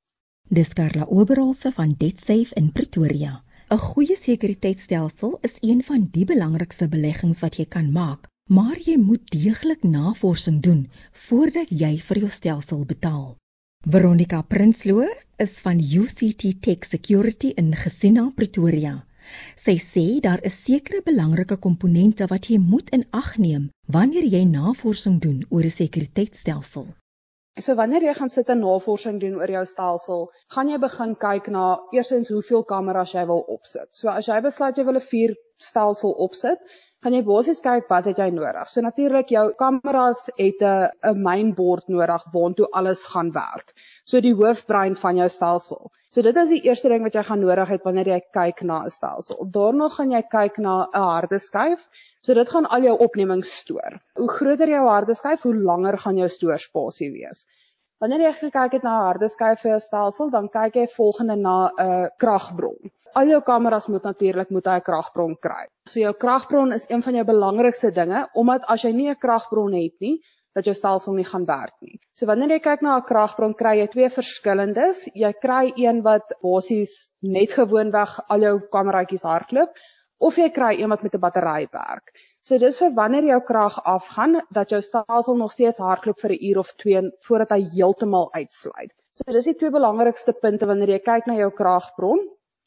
Dis 0.50 0.74
Karla 0.74 1.06
Oberholse 1.06 1.72
van 1.72 1.94
DebtSafe 1.98 2.56
in 2.56 2.72
Pretoria. 2.72 3.44
'n 3.69 3.78
Goeie 3.78 4.16
sekuriteitstelsel 4.16 5.38
is 5.42 5.57
een 5.62 5.84
van 5.84 6.10
die 6.12 6.25
belangrikste 6.25 6.88
beleggings 6.90 7.40
wat 7.45 7.56
jy 7.56 7.66
kan 7.66 7.92
maak 7.92 8.26
maar 8.49 8.79
jy 8.81 8.95
moet 8.97 9.25
deeglik 9.29 9.83
navorsing 9.85 10.61
doen 10.65 10.87
voordat 11.27 11.69
jy 11.81 11.91
vir 12.07 12.19
jou 12.23 12.29
stelsel 12.33 12.85
betaal. 12.91 13.35
Veronica 13.85 14.41
Prinsloo 14.41 15.06
is 15.37 15.59
van 15.65 15.77
UCT 15.79 16.47
Tech 16.65 16.87
Security 16.89 17.53
in 17.61 17.75
Gesina 17.81 18.25
Pretoria. 18.35 18.95
Sy 19.56 19.75
sê 19.83 20.06
daar 20.25 20.41
is 20.49 20.57
sekere 20.65 21.03
belangrike 21.06 21.59
komponente 21.65 22.25
wat 22.31 22.49
jy 22.49 22.57
moet 22.57 22.89
in 22.97 23.06
ag 23.21 23.35
neem 23.37 23.69
wanneer 23.97 24.25
jy 24.25 24.41
navorsing 24.49 25.21
doen 25.25 25.45
oor 25.49 25.69
'n 25.69 25.77
sekuriteitstelsel. 25.77 26.87
So 27.59 27.75
wanneer 27.75 28.01
jy 28.01 28.13
gaan 28.18 28.33
sit 28.33 28.49
en 28.49 28.61
navorsing 28.65 29.19
doen 29.21 29.35
oor 29.35 29.51
jou 29.51 29.65
stelsel, 29.65 30.29
gaan 30.56 30.69
jy 30.69 30.77
begin 30.79 31.15
kyk 31.15 31.47
na 31.53 31.79
eersins 31.94 32.29
hoeveel 32.33 32.63
kameras 32.63 33.13
jy 33.13 33.25
wil 33.27 33.45
opsit. 33.47 33.89
So 33.91 34.09
as 34.09 34.25
jy 34.25 34.41
besluit 34.41 34.77
jy 34.77 34.85
wil 34.85 34.97
'n 34.97 35.09
vuur 35.11 35.35
stelsel 35.59 36.13
opsit, 36.25 36.59
gaan 37.03 37.15
jy 37.15 37.21
basies 37.23 37.61
kyk 37.63 37.85
wat 37.91 38.07
het 38.09 38.18
jy 38.19 38.27
nodig. 38.35 38.68
So 38.68 38.81
natuurlik 38.83 39.29
jou 39.31 39.45
kameras 39.59 40.25
het 40.37 40.61
'n 40.61 40.89
'n 41.11 41.21
mainboard 41.27 41.87
nodig 41.87 42.25
waartoe 42.33 42.68
alles 42.79 43.06
gaan 43.06 43.31
werk. 43.31 43.73
So 44.06 44.19
die 44.19 44.33
hoofbrein 44.33 44.95
van 44.95 45.15
jou 45.15 45.29
stelsel. 45.29 45.91
So 46.09 46.21
dit 46.21 46.35
is 46.35 46.49
die 46.49 46.61
eerste 46.68 46.89
ding 46.89 47.03
wat 47.03 47.13
jy 47.13 47.23
gaan 47.23 47.39
nodig 47.39 47.69
het 47.69 47.83
wanneer 47.83 48.07
jy 48.07 48.21
kyk 48.33 48.63
na 48.63 48.83
'n 48.83 48.89
stelsel. 48.89 49.47
Daarna 49.51 49.89
gaan 49.89 50.11
jy 50.11 50.21
kyk 50.21 50.57
na 50.57 50.89
'n 50.94 51.01
harde 51.01 51.39
skyf. 51.39 51.87
So 52.21 52.33
dit 52.33 52.49
gaan 52.49 52.65
al 52.65 52.81
jou 52.81 52.97
opnemings 52.97 53.57
stoor. 53.59 53.99
Hoe 54.15 54.29
groter 54.29 54.68
jou 54.68 54.87
harde 54.87 55.13
skyf, 55.13 55.41
hoe 55.41 55.56
langer 55.56 55.97
gaan 55.97 56.18
jou 56.18 56.27
stoorspasie 56.27 57.11
wees. 57.11 57.45
Wanneer 57.99 58.19
jy 58.19 58.33
gekyk 58.33 58.71
het 58.71 58.83
na 58.83 58.99
'n 58.99 59.06
harde 59.06 59.29
skyf 59.29 59.61
vir 59.61 59.75
'n 59.75 59.79
stelsel, 59.79 60.29
dan 60.29 60.49
kyk 60.49 60.75
jy 60.75 60.87
volgende 60.87 61.35
na 61.35 61.71
'n 61.77 62.09
kragbron 62.18 62.91
al 63.13 63.28
jou 63.28 63.42
kameras 63.42 63.87
moet 63.87 64.04
natuurlik 64.04 64.49
moet 64.49 64.66
hy 64.66 64.78
'n 64.78 64.87
kragbron 64.89 65.35
kry. 65.39 65.68
So 65.87 65.99
jou 65.99 66.13
kragbron 66.13 66.71
is 66.71 66.85
een 66.89 67.04
van 67.04 67.16
jou 67.16 67.25
belangrikste 67.25 67.92
dinge 67.92 68.28
omdat 68.33 68.66
as 68.68 68.83
jy 68.83 68.92
nie 68.92 69.09
'n 69.09 69.16
kragbron 69.16 69.73
het 69.73 69.95
nie, 69.99 70.21
dat 70.56 70.66
jou 70.66 70.75
stelsel 70.75 71.13
nie 71.13 71.25
gaan 71.25 71.45
werk 71.45 71.75
nie. 71.81 71.99
So 72.18 72.25
wanneer 72.25 72.49
jy 72.49 72.59
kyk 72.59 72.81
na 72.81 72.97
'n 72.97 73.06
kragbron, 73.07 73.54
kry 73.54 73.78
jy 73.80 73.87
twee 73.87 74.09
verskillendes. 74.09 75.06
Jy 75.13 75.33
kry 75.42 75.73
een 75.75 76.01
wat 76.04 76.33
basies 76.42 77.11
net 77.21 77.51
gewoonweg 77.51 78.19
al 78.30 78.39
jou 78.47 78.59
kameraatjies 78.71 79.23
hardloop 79.23 79.71
of 80.19 80.35
jy 80.37 80.49
kry 80.49 80.73
een 80.80 80.89
wat 80.89 81.04
met 81.04 81.16
'n 81.16 81.19
battery 81.19 81.68
werk. 81.71 82.11
So 82.42 82.57
dis 82.57 82.80
vir 82.80 82.92
wanneer 82.95 83.23
jou 83.23 83.42
krag 83.42 83.80
afgaan 83.83 84.42
dat 84.51 84.69
jou 84.69 84.81
stelsel 84.81 85.35
nog 85.37 85.51
steeds 85.51 85.80
hardloop 85.80 86.19
vir 86.19 86.31
'n 86.31 86.44
uur 86.49 86.57
of 86.57 86.73
2 86.75 87.11
voordat 87.28 87.49
hy 87.49 87.61
heeltemal 87.75 88.33
uitsluit. 88.33 88.94
So 89.13 89.31
dis 89.31 89.45
die 89.45 89.56
twee 89.56 89.69
belangrikste 89.69 90.33
punte 90.33 90.66
wanneer 90.66 90.89
jy 90.89 90.99
kyk 90.99 91.28
na 91.28 91.35
jou 91.35 91.51
kragbron 91.51 92.19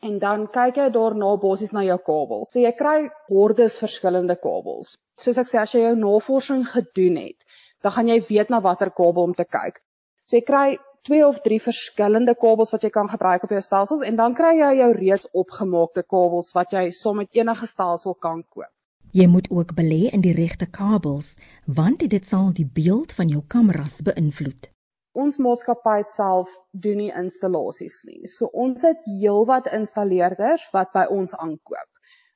en 0.02 0.18
dan 0.18 0.46
kyk 0.50 0.78
jy 0.80 0.88
daarna 0.94 1.30
basies 1.42 1.72
na 1.74 1.84
jou 1.86 1.98
kabel. 2.06 2.46
So 2.50 2.60
jy 2.62 2.72
kry 2.78 2.96
hordes 3.30 3.78
verskillende 3.82 4.36
kabels. 4.42 4.96
Soos 5.22 5.38
ek 5.38 5.50
sê 5.50 5.60
as 5.62 5.74
jy 5.74 5.84
jou 5.84 5.96
navorsing 5.98 6.64
gedoen 6.72 7.20
het, 7.22 7.38
dan 7.82 7.94
gaan 7.96 8.10
jy 8.10 8.18
weet 8.28 8.50
na 8.50 8.60
watter 8.64 8.90
kabel 8.90 9.30
om 9.30 9.36
te 9.38 9.46
kyk. 9.46 9.78
So 10.26 10.38
jy 10.38 10.44
kry 10.48 10.66
twee 11.06 11.22
of 11.26 11.40
drie 11.46 11.60
verskillende 11.62 12.34
kabels 12.38 12.74
wat 12.74 12.84
jy 12.86 12.90
kan 12.94 13.10
gebruik 13.10 13.46
op 13.46 13.54
jou 13.54 13.62
stelsels 13.62 14.04
en 14.06 14.18
dan 14.18 14.34
kry 14.38 14.52
jy 14.58 14.72
jou 14.80 14.90
reeds 14.98 15.26
opgemaakte 15.44 16.04
kabels 16.14 16.52
wat 16.58 16.74
jy 16.74 16.88
saam 16.98 17.22
met 17.22 17.38
enige 17.38 17.66
stelsel 17.70 18.14
kan 18.14 18.42
koop. 18.50 18.70
Jy 19.12 19.26
moet 19.28 19.50
ook 19.52 19.74
belê 19.76 20.06
in 20.10 20.22
die 20.24 20.34
regte 20.34 20.66
kabels 20.66 21.34
want 21.66 22.02
dit 22.14 22.26
sal 22.26 22.52
die 22.56 22.66
beeld 22.66 23.12
van 23.18 23.28
jou 23.28 23.42
kameras 23.54 24.00
beïnvloed. 24.06 24.70
Ons 25.12 25.38
maatskappy 25.44 26.00
self 26.08 26.52
doen 26.84 26.96
nie 27.02 27.12
installasies 27.22 28.02
nie. 28.08 28.26
So 28.26 28.48
ons 28.52 28.84
het 28.86 29.00
heelwat 29.06 29.68
installeerders 29.72 30.68
wat 30.72 30.92
by 30.96 31.06
ons 31.12 31.34
aankoop 31.36 31.88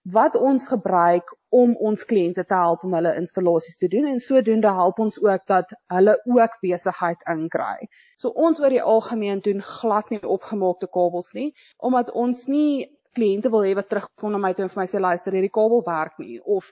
wat 0.06 0.36
ons 0.36 0.66
gebruik 0.70 1.32
om 1.50 1.72
ons 1.82 2.04
kliënte 2.06 2.44
te 2.46 2.54
help 2.54 2.84
om 2.86 2.92
hulle 2.94 3.14
installasies 3.18 3.78
te 3.80 3.88
doen 3.90 4.06
en 4.06 4.20
sodoende 4.22 4.70
help 4.78 5.00
ons 5.02 5.16
ook 5.22 5.46
dat 5.50 5.72
hulle 5.90 6.14
ook 6.24 6.58
besigheid 6.62 7.24
inkry. 7.32 7.88
So 8.16 8.30
ons 8.30 8.60
oor 8.62 8.70
die 8.70 8.82
algemeen 8.82 9.42
doen 9.42 9.62
glad 9.62 10.10
nie 10.10 10.20
opgemaakte 10.22 10.86
kabels 10.86 11.32
nie 11.34 11.48
omdat 11.78 12.12
ons 12.14 12.46
nie 12.46 12.86
kliënte 13.18 13.50
wil 13.50 13.66
hê 13.66 13.74
wat 13.74 13.90
terugkom 13.90 14.36
na 14.36 14.38
my 14.38 14.52
toe 14.54 14.68
en 14.68 14.74
vir 14.74 14.82
my 14.84 14.86
sê 14.92 15.02
luister 15.02 15.34
hierdie 15.34 15.54
kabel 15.58 15.82
werk 15.86 16.22
nie 16.22 16.38
of 16.44 16.70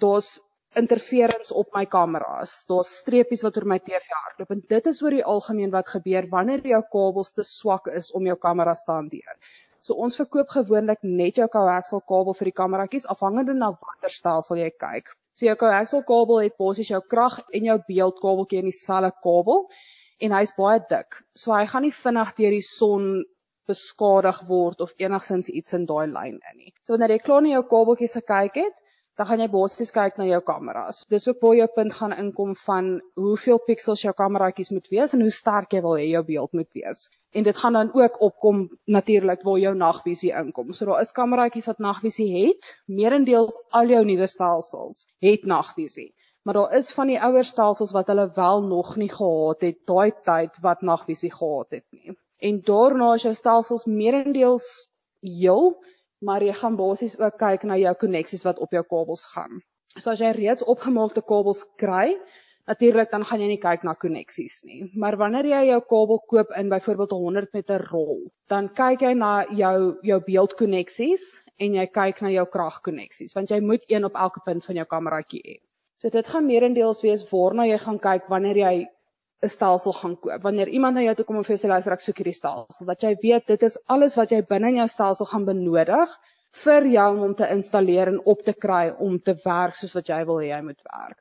daar's 0.00 0.38
interference 0.78 1.54
op 1.54 1.72
my 1.74 1.84
kameras. 1.90 2.52
Daar's 2.68 2.92
streepies 3.02 3.42
wat 3.42 3.56
oor 3.58 3.66
my 3.72 3.78
TV 3.82 4.06
hardloop 4.14 4.52
en 4.54 4.60
dit 4.70 4.86
is 4.86 5.00
oor 5.02 5.16
die 5.16 5.24
algemeen 5.24 5.72
wat 5.74 5.88
gebeur 5.90 6.28
wanneer 6.30 6.62
jou 6.66 6.82
kabels 6.92 7.32
te 7.34 7.44
swak 7.46 7.90
is 7.90 8.12
om 8.14 8.26
jou 8.26 8.36
kameras 8.38 8.84
te 8.86 8.92
hanteer. 8.94 9.38
So 9.82 9.96
ons 9.96 10.18
verkoop 10.20 10.52
gewoonlik 10.52 11.02
net 11.02 11.40
jou 11.40 11.48
coaxial 11.48 12.02
kabel 12.06 12.36
vir 12.38 12.50
die 12.50 12.58
kameratjies 12.60 13.08
afhangende 13.08 13.56
na 13.56 13.72
watter 13.72 14.12
stelsel 14.12 14.60
jy 14.60 14.70
kyk. 14.76 15.10
So 15.34 15.48
jou 15.48 15.56
coaxial 15.56 16.04
kabel 16.06 16.44
het 16.44 16.58
basies 16.60 16.92
jou 16.92 17.00
krag 17.00 17.40
en 17.50 17.66
jou 17.70 17.78
beeldkabeltjie 17.88 18.60
in 18.60 18.70
dieselfde 18.70 19.10
kabel 19.24 19.66
en 20.20 20.36
hy's 20.36 20.52
baie 20.54 20.82
dik. 20.90 21.22
So 21.34 21.54
hy 21.56 21.64
gaan 21.66 21.86
nie 21.88 21.96
vinnig 21.96 22.34
deur 22.36 22.56
die 22.58 22.66
son 22.66 23.10
beskadig 23.70 24.42
word 24.48 24.82
of 24.84 24.92
enigsins 25.00 25.48
iets 25.48 25.74
in 25.78 25.86
daai 25.88 26.06
lyn 26.10 26.38
in 26.38 26.56
nie. 26.58 26.72
So 26.84 26.94
wanneer 26.94 27.16
jy 27.16 27.24
klaar 27.24 27.42
na 27.42 27.54
jou 27.56 27.64
kabeltjies 27.72 28.18
gekyk 28.20 28.60
het, 28.60 28.76
dan 29.18 29.26
gaan 29.26 29.42
jy 29.42 29.48
basies 29.52 29.90
kyk 29.92 30.18
na 30.18 30.26
jou 30.28 30.40
kameras. 30.44 31.02
Dis 31.12 31.28
ook 31.28 31.40
waar 31.44 31.56
jou 31.58 31.68
punt 31.74 31.94
gaan 31.98 32.12
inkom 32.16 32.54
van 32.64 32.92
hoeveel 33.20 33.58
pixels 33.66 34.04
jou 34.04 34.12
kameraatjies 34.16 34.70
moet 34.74 34.86
wees 34.92 35.14
en 35.16 35.24
hoe 35.24 35.32
sterk 35.34 35.74
jy 35.76 35.82
wil 35.84 35.98
hê 35.98 36.06
jou 36.10 36.22
beeld 36.24 36.52
moet 36.56 36.70
wees. 36.78 37.08
En 37.36 37.44
dit 37.46 37.56
gaan 37.56 37.76
dan 37.78 37.90
ook 37.94 38.20
opkom 38.20 38.68
natuurlik 38.84 39.42
waar 39.46 39.58
jou 39.58 39.74
nagvisie 39.76 40.32
inkom. 40.32 40.72
So 40.72 40.88
daar 40.88 41.02
is 41.04 41.12
kameraatjies 41.12 41.68
wat 41.70 41.78
nagvisie 41.78 42.30
het. 42.32 42.72
Meerendeels 42.86 43.58
al 43.70 43.92
jou 43.92 44.04
nuwe 44.04 44.26
stelsels 44.26 45.06
het 45.22 45.46
nagvisie. 45.46 46.10
Maar 46.42 46.54
daar 46.54 46.76
is 46.78 46.92
van 46.96 47.06
die 47.12 47.20
ouer 47.20 47.44
stelsels 47.44 47.92
wat 47.92 48.08
hulle 48.08 48.30
wel 48.34 48.62
nog 48.62 48.96
nie 48.96 49.10
gehad 49.12 49.60
het 49.60 49.78
daai 49.86 50.12
tyd 50.24 50.56
wat 50.64 50.82
nagvisie 50.82 51.32
gehad 51.32 51.76
het 51.76 51.84
nie. 51.90 52.16
En 52.40 52.62
daarna 52.64 53.12
as 53.14 53.26
jou 53.28 53.34
stelsels 53.36 53.84
meerendeels 53.84 54.88
heel 55.20 55.74
maar 56.20 56.44
jy 56.44 56.52
gaan 56.56 56.76
basies 56.76 57.16
ook 57.20 57.38
kyk 57.40 57.64
na 57.68 57.78
jou 57.80 57.94
koneksies 58.04 58.44
wat 58.48 58.60
op 58.60 58.72
jou 58.76 58.82
kabels 58.84 59.24
gaan. 59.34 59.60
So 59.98 60.12
as 60.12 60.20
jy 60.22 60.30
reeds 60.36 60.62
opgemaakte 60.62 61.22
kabels 61.26 61.64
kry, 61.80 62.16
natuurlik 62.70 63.10
dan 63.10 63.24
gaan 63.26 63.42
jy 63.42 63.48
nie 63.50 63.62
kyk 63.62 63.84
na 63.86 63.96
koneksies 63.98 64.60
nie. 64.68 64.84
Maar 64.94 65.16
wanneer 65.18 65.48
jy 65.50 65.62
jou 65.72 65.80
kabel 65.90 66.20
koop 66.30 66.52
in 66.58 66.70
byvoorbeeld 66.70 67.16
100 67.16 67.56
meter 67.56 67.86
rol, 67.90 68.28
dan 68.52 68.68
kyk 68.76 69.02
jy 69.08 69.14
na 69.18 69.32
jou 69.48 69.96
jou 70.06 70.20
beeldkoneksies 70.28 71.26
en 71.60 71.74
jy 71.76 71.86
kyk 71.92 72.22
na 72.24 72.30
jou 72.32 72.46
kragkoneksies 72.48 73.34
want 73.36 73.50
jy 73.52 73.60
moet 73.64 73.84
een 73.88 74.06
op 74.08 74.16
elke 74.16 74.40
punt 74.44 74.64
van 74.64 74.80
jou 74.80 74.86
kameraatjie 74.88 75.42
hê. 75.44 75.58
So 76.00 76.08
dit 76.08 76.26
gaan 76.32 76.46
meerendeels 76.48 77.02
wees 77.04 77.26
waarna 77.32 77.66
jy 77.68 77.76
gaan 77.82 77.98
kyk 78.00 78.30
wanneer 78.32 78.56
jy 78.56 78.74
'n 79.42 79.48
stelsel 79.48 79.92
gaan 79.92 80.16
koop. 80.20 80.42
Wanneer 80.42 80.68
iemand 80.68 80.94
na 80.94 81.02
jou 81.02 81.14
toe 81.14 81.24
kom 81.24 81.36
en 81.36 81.44
vir 81.44 81.56
jou 81.56 81.62
sê 81.62 81.68
luister 81.70 81.92
ek 81.92 82.02
soek 82.04 82.18
hierdie 82.20 82.36
stelsel, 82.36 82.86
dat 82.86 83.02
jy 83.02 83.14
weet 83.22 83.46
dit 83.46 83.62
is 83.62 83.78
alles 83.86 84.16
wat 84.20 84.30
jy 84.34 84.42
binne 84.52 84.68
in 84.68 84.80
jou 84.82 84.88
stelsel 84.88 85.26
gaan 85.32 85.46
benodig 85.48 86.12
vir 86.64 86.86
jou 86.92 87.08
om 87.26 87.34
te 87.34 87.48
installeer 87.54 88.10
en 88.12 88.20
op 88.32 88.42
te 88.44 88.52
kry 88.52 88.90
om 89.08 89.18
te 89.18 89.34
werk 89.44 89.74
soos 89.78 89.94
wat 89.96 90.08
jy 90.12 90.20
wil 90.28 90.40
hê 90.44 90.50
hy 90.52 90.60
moet 90.66 90.82
werk. 90.92 91.18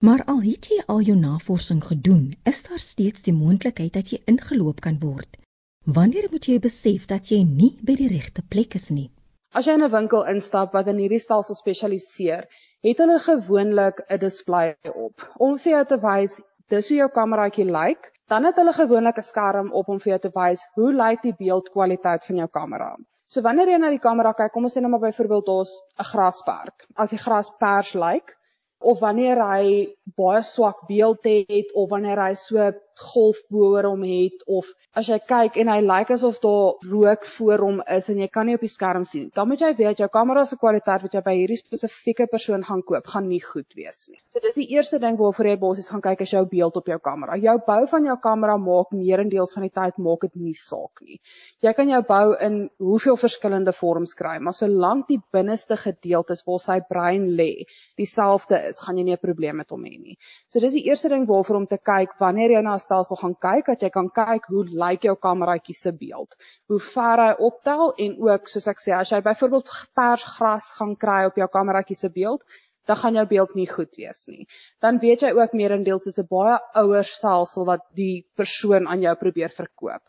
Maar 0.00 0.22
al 0.32 0.40
het 0.40 0.70
jy 0.72 0.80
al 0.86 1.02
jou 1.04 1.16
navorsing 1.16 1.82
gedoen, 1.84 2.32
is 2.48 2.62
daar 2.68 2.80
steeds 2.80 3.22
die 3.26 3.36
moontlikheid 3.36 3.92
dat 3.92 4.12
jy 4.12 4.22
ingeloop 4.32 4.80
kan 4.80 4.96
word. 5.02 5.36
Wanneer 5.84 6.28
moet 6.30 6.46
jy 6.48 6.58
besef 6.60 7.06
dat 7.10 7.28
jy 7.28 7.42
nie 7.44 7.74
by 7.84 7.96
die 7.98 8.08
regte 8.08 8.42
plek 8.54 8.74
is 8.78 8.88
nie? 8.90 9.10
As 9.52 9.66
jy 9.66 9.74
in 9.76 9.84
'n 9.84 9.92
winkel 9.92 10.24
instap 10.32 10.72
wat 10.72 10.88
in 10.88 10.96
hierdie 11.02 11.20
stelsel 11.20 11.58
spesialiseer, 11.58 12.46
het 12.88 12.98
hulle 13.02 13.18
gewoonlik 13.18 14.00
'n 14.08 14.18
display 14.18 14.76
op 14.94 15.26
om 15.36 15.58
vir 15.58 15.72
jou 15.72 15.84
te 15.92 15.98
wys 16.00 16.40
dis 16.70 16.88
hoe 16.88 16.98
jou 17.02 17.08
kameraatjie 17.14 17.66
lyk, 17.66 18.10
dan 18.30 18.46
het 18.46 18.58
hulle 18.60 18.72
gewoonlik 18.72 19.18
'n 19.18 19.26
skerm 19.26 19.72
op 19.72 19.88
om 19.88 19.98
vir 20.00 20.12
jou 20.12 20.18
te 20.18 20.32
wys 20.34 20.66
hoe 20.74 20.92
lyk 20.92 21.22
die 21.22 21.36
beeldkwaliteit 21.38 22.24
van 22.24 22.36
jou 22.36 22.48
kamera. 22.48 22.96
So 23.26 23.42
wanneer 23.42 23.68
jy 23.68 23.78
na 23.78 23.90
die 23.90 24.02
kamera 24.02 24.32
kyk, 24.32 24.52
kom 24.52 24.64
ons 24.64 24.76
sê 24.76 24.80
nou 24.80 24.90
maar 24.90 25.00
byvoorbeeld 25.00 25.46
daar's 25.46 25.74
'n 25.98 26.04
grasperk. 26.12 26.86
As 26.96 27.10
die 27.10 27.18
gras 27.18 27.50
pers 27.58 27.94
lyk 27.94 28.36
of 28.80 29.00
wanneer 29.00 29.36
hy 29.36 29.94
baie 30.16 30.42
swak 30.42 30.86
beeld 30.88 31.24
het 31.24 31.72
of 31.74 31.90
wanneer 31.90 32.18
hy 32.18 32.34
so 32.34 32.72
golf 33.00 33.40
boor 33.50 33.86
hom 33.88 34.02
het 34.06 34.44
of 34.46 34.68
as 34.96 35.08
jy 35.08 35.18
kyk 35.22 35.56
en 35.62 35.70
hy 35.72 35.78
lyk 35.84 36.10
asof 36.14 36.40
daar 36.42 36.80
rook 36.90 37.26
voor 37.36 37.64
hom 37.64 37.80
is 37.96 38.08
en 38.12 38.18
jy 38.22 38.28
kan 38.32 38.46
nie 38.48 38.56
op 38.58 38.64
die 38.64 38.70
skerm 38.72 39.04
sien. 39.08 39.28
Dan 39.34 39.48
moet 39.48 39.62
jy 39.64 39.70
weet 39.78 40.02
jou 40.02 40.08
kamera 40.12 40.44
se 40.44 40.58
kwaliteit 40.60 41.04
wat 41.04 41.14
jy 41.14 41.22
by 41.24 41.34
hierdie 41.38 41.58
spesifieke 41.60 42.26
persoon 42.30 42.64
gaan 42.66 42.82
koop, 42.86 43.06
gaan 43.06 43.28
nie 43.30 43.40
goed 43.44 43.68
wees 43.78 44.08
nie. 44.10 44.18
So 44.28 44.42
dis 44.42 44.58
die 44.58 44.68
eerste 44.74 44.98
ding 45.02 45.18
waarvoor 45.20 45.50
jy 45.52 45.56
basies 45.62 45.90
gaan 45.92 46.04
kyk 46.04 46.24
as 46.26 46.34
jou 46.34 46.44
beeld 46.50 46.76
op 46.80 46.90
jou 46.90 46.98
kamera. 46.98 47.38
Jou 47.40 47.56
bou 47.66 47.80
van 47.92 48.08
jou 48.10 48.16
kamera 48.22 48.56
maak 48.60 48.92
meerendeels 48.96 49.54
van 49.56 49.66
die 49.68 49.74
tyd 49.80 49.98
maak 50.02 50.26
dit 50.26 50.36
nie 50.48 50.56
saak 50.58 51.04
nie. 51.06 51.20
Jy 51.62 51.74
kan 51.76 51.88
jou 51.92 52.02
bou 52.08 52.24
in 52.40 52.60
hoeveel 52.82 53.18
verskillende 53.20 53.74
vorms 53.76 54.16
kry, 54.18 54.38
maar 54.42 54.56
solank 54.56 55.06
die 55.08 55.20
binneste 55.32 55.78
gedeeltes 55.80 56.44
waar 56.46 56.62
sy 56.62 56.80
brein 56.88 57.28
lê 57.38 57.66
dieselfde 58.00 58.58
is, 58.70 58.80
gaan 58.82 58.98
jy 58.98 59.04
nie 59.04 59.16
'n 59.16 59.22
probleem 59.22 59.56
met 59.56 59.70
hom 59.70 59.84
hê 59.84 59.96
nie. 59.98 60.16
So 60.48 60.60
dis 60.60 60.72
die 60.72 60.86
eerste 60.88 61.08
ding 61.08 61.26
waarvoor 61.26 61.56
om 61.56 61.66
te 61.66 61.78
kyk 61.78 62.18
wanneer 62.18 62.50
jy 62.56 62.62
na 62.62 62.74
'n 62.74 62.86
stelsel 62.90 63.20
gaan 63.22 63.36
kyk 63.38 63.68
dat 63.70 63.84
jy 63.86 63.90
kan 63.94 64.08
kyk 64.10 64.48
hoe 64.50 64.64
lyk 64.82 65.06
jou 65.06 65.14
kameraatjie 65.14 65.76
se 65.78 65.92
beeld. 65.94 66.34
Hoe 66.66 66.80
ver 66.90 67.22
hy 67.22 67.30
optel 67.38 67.92
en 68.06 68.16
ook 68.26 68.50
soos 68.50 68.66
ek 68.72 68.82
sê 68.82 68.96
as 68.96 69.12
jy 69.14 69.20
byvoorbeeld 69.22 69.70
pers 69.94 70.26
gras 70.34 70.72
gaan 70.78 70.96
kry 70.98 71.22
op 71.28 71.38
jou 71.38 71.46
kameraatjie 71.46 71.98
se 72.00 72.10
beeld, 72.10 72.42
dan 72.90 72.98
gaan 72.98 73.14
jou 73.14 73.26
beeld 73.30 73.54
nie 73.54 73.68
goed 73.70 73.94
wees 74.00 74.24
nie. 74.26 74.48
Dan 74.82 74.98
weet 74.98 75.22
jy 75.22 75.30
ook 75.38 75.54
meerendeels 75.54 76.08
dis 76.08 76.18
'n 76.18 76.26
baie 76.26 76.58
ouer 76.82 77.06
stelsel 77.06 77.64
wat 77.68 77.86
die 77.94 78.26
persoon 78.34 78.88
aan 78.88 79.06
jou 79.06 79.14
probeer 79.14 79.54
verkoop. 79.54 80.02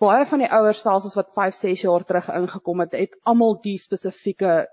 Baie 0.00 0.26
van 0.26 0.42
die 0.42 0.50
ouer 0.52 0.74
stelsels 0.74 1.14
wat 1.14 1.32
5, 1.34 1.54
6 1.54 1.82
jaar 1.86 2.04
terug 2.04 2.28
ingekom 2.28 2.80
het, 2.80 2.92
het 2.92 3.16
almal 3.22 3.60
die 3.62 3.78
spesifieke 3.78 4.66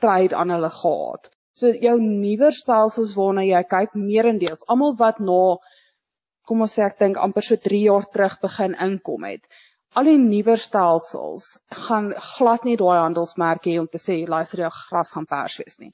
trade 0.00 0.34
aan 0.34 0.50
hulle 0.50 0.70
gehad. 0.70 1.30
So 1.54 1.70
jou 1.70 2.00
nuwer 2.00 2.52
stelsels 2.52 3.14
waarna 3.14 3.44
jy 3.46 3.62
kyk 3.62 3.94
meerendeels, 3.94 4.64
almal 4.66 4.96
wat 4.98 5.20
na 5.20 5.26
nou 5.26 5.58
kom 6.48 6.64
ons 6.64 6.74
sê 6.76 6.84
ek 6.86 6.98
dink 7.00 7.20
amper 7.20 7.44
so 7.46 7.56
3 7.68 7.80
jaar 7.86 8.06
terug 8.16 8.36
begin 8.42 8.76
inkom 8.86 9.24
het. 9.28 9.46
Al 9.94 10.08
die 10.10 10.18
nuwer 10.18 10.58
stelsels 10.58 11.44
gaan 11.86 12.08
glad 12.34 12.64
nie 12.66 12.76
daai 12.80 12.98
handelsmerke 12.98 13.70
hê 13.70 13.78
om 13.78 13.86
te 13.90 14.00
sê 14.02 14.16
luister 14.26 14.64
jou 14.64 14.70
gras 14.74 15.12
gaan 15.14 15.28
pers 15.30 15.58
wees 15.62 15.78
nie. 15.78 15.92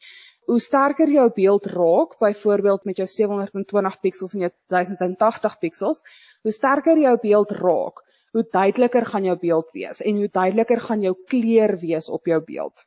Hoe 0.48 0.60
sterker 0.64 1.10
jou 1.12 1.26
beeld 1.36 1.66
raak, 1.74 2.16
byvoorbeeld 2.24 2.86
met 2.88 3.02
jou 3.02 3.06
720 3.06 3.98
pixels 4.00 4.32
en 4.34 4.46
jou 4.46 4.50
1080 4.72 5.58
pixels, 5.60 6.00
hoe 6.42 6.54
sterker 6.56 6.98
jou 6.98 7.12
beeld 7.22 7.52
raak, 7.60 8.00
hoe 8.32 8.46
duideliker 8.56 9.06
gaan 9.12 9.28
jou 9.28 9.36
beeld 9.42 9.76
wees 9.76 10.00
en 10.00 10.22
hoe 10.22 10.30
duideliker 10.32 10.80
gaan 10.88 11.04
jou 11.04 11.14
kleur 11.28 11.76
wees 11.84 12.08
op 12.08 12.26
jou 12.32 12.40
beeld. 12.46 12.86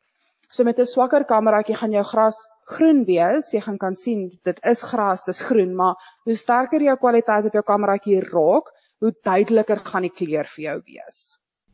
So 0.53 0.63
met 0.63 0.79
'n 0.79 0.85
swakker 0.85 1.23
kameraatjie 1.25 1.75
gaan 1.75 1.91
jou 1.91 2.03
gras 2.05 2.37
groen 2.73 2.99
wees. 3.05 3.51
Jy 3.53 3.61
gaan 3.67 3.77
kan 3.77 3.95
sien 3.95 4.19
dit 4.49 4.59
is 4.71 4.81
gras, 4.89 5.23
dit 5.25 5.35
is 5.35 5.41
groen, 5.41 5.71
maar 5.75 5.95
hoe 6.23 6.35
sterker 6.35 6.81
jou 6.81 6.97
kwaliteit 6.97 7.45
op 7.45 7.55
jou 7.57 7.63
kameraatjie 7.63 8.19
raak, 8.19 8.69
hoe 9.01 9.13
duideliker 9.29 9.79
gaan 9.87 10.05
die 10.05 10.11
kleur 10.19 10.45
vir 10.55 10.63
jou 10.63 10.75
wees. 10.85 11.17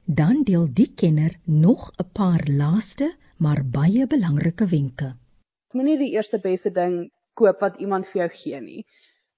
Dan 0.05 0.43
deel 0.43 0.67
die 0.73 0.93
kenner 0.95 1.35
nog 1.45 1.91
'n 1.99 2.07
paar 2.13 2.43
laaste, 2.47 3.11
maar 3.37 3.61
baie 3.65 4.07
belangrike 4.07 4.65
wenke. 4.65 5.13
Moenie 5.73 5.97
die 5.97 6.11
eerste 6.15 6.39
beste 6.39 6.71
ding 6.71 7.11
koop 7.33 7.59
wat 7.59 7.79
iemand 7.79 8.07
vir 8.07 8.21
jou 8.21 8.29
gee 8.29 8.61
nie. 8.61 8.85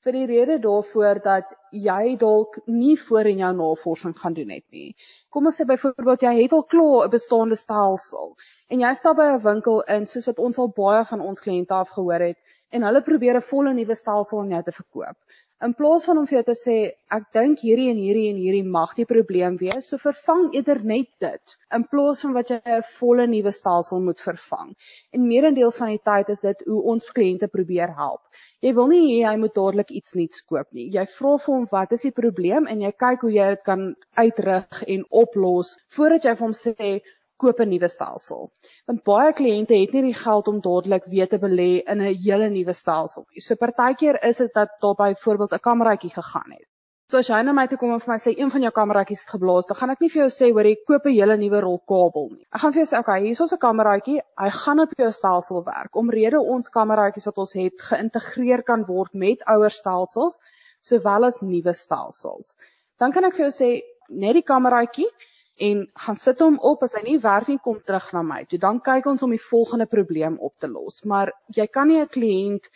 Vir 0.06 0.16
die 0.18 0.26
rede 0.30 0.58
daarvoor 0.62 1.20
dat 1.24 1.52
jy 1.72 2.16
dalk 2.22 2.58
nie 2.66 2.96
voor 3.00 3.30
in 3.32 3.42
jou 3.44 3.52
navorsing 3.58 4.16
gaan 4.18 4.34
doen 4.34 4.50
het 4.50 4.66
nie. 4.72 4.96
Kom 5.30 5.46
ons 5.46 5.60
sê 5.62 5.68
byvoorbeeld 5.70 6.26
jy 6.26 6.34
het 6.42 6.56
al 6.58 6.66
klaar 6.74 7.06
'n 7.08 7.14
bestaande 7.18 7.56
stelsel 7.60 8.34
en 8.70 8.82
jy 8.86 8.94
stap 8.96 9.18
by 9.18 9.28
'n 9.34 9.44
winkel 9.44 9.82
in 9.98 10.08
soos 10.08 10.26
wat 10.26 10.40
ons 10.40 10.58
al 10.58 10.74
baie 10.82 11.06
van 11.06 11.22
ons 11.22 11.42
kliënte 11.46 11.74
af 11.74 11.90
gehoor 11.90 12.28
het 12.30 12.38
en 12.72 12.84
hulle 12.84 13.02
probeer 13.02 13.36
'n 13.38 13.50
volle 13.52 13.74
nuwe 13.74 13.96
stelsel 13.96 14.40
aan 14.40 14.50
jou 14.50 14.64
te 14.64 14.72
verkoop. 14.72 15.18
In 15.66 15.76
plaas 15.78 16.08
van 16.10 16.18
om 16.18 16.24
vir 16.26 16.40
jou 16.40 16.46
te 16.48 16.54
sê 16.58 16.76
ek 17.16 17.26
dink 17.38 17.60
hierdie 17.62 17.92
en 17.92 18.00
hierdie 18.02 18.32
en 18.32 18.38
hierdie 18.42 18.70
mag 18.76 18.96
die 18.98 19.06
probleem 19.06 19.60
wees, 19.60 19.92
so 19.92 20.02
vervang 20.02 20.48
eerder 20.58 20.80
net 20.92 21.10
dit 21.22 21.54
in 21.78 21.86
plaas 21.92 22.24
van 22.26 22.34
wat 22.38 22.50
jy 22.50 22.58
'n 22.78 22.88
volle 22.96 23.28
nuwe 23.30 23.54
stelsel 23.54 24.02
moet 24.08 24.24
vervang. 24.26 24.72
En 25.14 25.28
meerendeels 25.28 25.78
van 25.84 25.94
die 25.94 26.02
tyd 26.10 26.34
is 26.34 26.42
dit 26.48 26.66
hoe 26.66 26.82
ons 26.96 27.14
kliënte 27.20 27.52
probeer 27.60 27.94
help. 28.02 28.24
Jy 28.66 28.74
wil 28.80 28.90
nie 28.96 29.04
hê 29.12 29.22
hy 29.30 29.36
moet 29.44 29.54
dadelik 29.54 29.94
iets 30.02 30.18
nuuts 30.18 30.42
koop 30.50 30.68
nie. 30.72 30.90
Jy 30.98 31.06
vra 31.20 31.38
vir 31.46 31.54
hom 31.56 31.70
wat 31.78 31.92
is 31.92 32.10
die 32.10 32.16
probleem 32.24 32.66
en 32.66 32.82
jy 32.82 32.92
kyk 33.06 33.22
hoe 33.22 33.34
jy 33.38 33.50
dit 33.54 33.64
kan 33.70 33.96
uitrig 34.18 34.84
en 34.88 35.06
oplos 35.26 35.78
voordat 35.94 36.26
jy 36.26 36.36
vir 36.40 36.48
hom 36.48 36.58
sê 36.66 37.02
koop 37.44 37.60
'n 37.60 37.70
nuwe 37.74 37.90
stelsel. 37.90 38.50
Want 38.88 39.04
baie 39.12 39.34
kliënte 39.40 39.78
het 39.82 39.94
nie 39.94 40.04
die 40.10 40.20
geld 40.24 40.48
om 40.48 40.62
dadelik 40.62 41.06
weer 41.14 41.30
te 41.30 41.40
belê 41.46 41.72
in 41.86 42.02
'n 42.02 42.16
hele 42.26 42.50
nuwe 42.50 42.74
stelsel 42.74 43.26
nie. 43.30 43.42
So 43.42 43.56
partykeer 43.56 44.24
is 44.32 44.38
dit 44.38 44.54
dat 44.54 44.70
daar 44.82 44.96
byvoorbeeld 44.96 45.54
'n 45.54 45.68
kameraatjie 45.70 46.14
gegaan 46.20 46.52
het. 46.58 46.68
So 47.12 47.20
as 47.20 47.28
jy 47.28 47.42
na 47.44 47.52
my 47.52 47.66
toe 47.68 47.78
kom 47.78 47.92
en 47.92 48.00
vir 48.00 48.12
my 48.14 48.16
sê 48.24 48.32
een 48.40 48.52
van 48.52 48.64
jou 48.64 48.70
kameraatjies 48.72 49.22
het 49.26 49.32
geblaas, 49.34 49.66
dan 49.68 49.76
gaan 49.76 49.92
ek 49.92 50.00
nie 50.00 50.10
vir 50.10 50.22
jou 50.22 50.28
sê 50.32 50.48
hoor 50.56 50.68
jy 50.70 50.76
koop 50.88 51.06
'n 51.06 51.12
hele 51.12 51.36
nuwe 51.38 51.60
rol 51.66 51.80
kabel 51.92 52.30
nie. 52.30 52.46
Ek 52.56 52.62
gaan 52.62 52.72
vir 52.72 52.80
jou 52.82 52.90
sê 52.92 53.00
okay, 53.00 53.18
hier 53.24 53.32
is 53.36 53.42
ons 53.42 53.52
'n 53.52 53.58
kameraatjie, 53.66 54.22
hy 54.44 54.50
gaan 54.50 54.80
op 54.80 54.94
jou 54.98 55.12
stelsel 55.12 55.64
werk. 55.66 55.96
Omrede 56.04 56.40
ons 56.40 56.70
kameraatjies 56.70 57.26
wat 57.26 57.38
ons 57.44 57.54
het 57.54 57.82
geïntegreer 57.90 58.64
kan 58.64 58.86
word 58.88 59.14
met 59.14 59.44
ouer 59.56 59.70
stelsels 59.70 60.40
sowel 60.82 61.26
as 61.26 61.42
nuwe 61.42 61.74
stelsels. 61.74 62.56
Dan 62.98 63.12
kan 63.12 63.26
ek 63.26 63.36
vir 63.36 63.50
jou 63.50 63.54
sê 63.60 63.82
net 64.10 64.34
die 64.40 64.48
kameraatjie 64.54 65.10
en 65.58 65.88
gaan 66.06 66.16
sit 66.16 66.40
hom 66.40 66.58
op 66.60 66.84
as 66.84 66.96
hy 66.98 67.04
nie 67.06 67.20
werk 67.24 67.48
nie 67.48 67.60
kom 67.64 67.80
terug 67.86 68.12
na 68.14 68.22
my 68.26 68.44
toe. 68.46 68.60
Dan 68.60 68.80
kyk 68.82 69.06
ons 69.06 69.24
om 69.24 69.34
die 69.36 69.46
volgende 69.50 69.86
probleem 69.86 70.38
op 70.40 70.54
te 70.60 70.68
los. 70.68 71.04
Maar 71.04 71.34
jy 71.56 71.68
kan 71.68 71.88
nie 71.88 72.02
'n 72.02 72.08
kliënt 72.08 72.70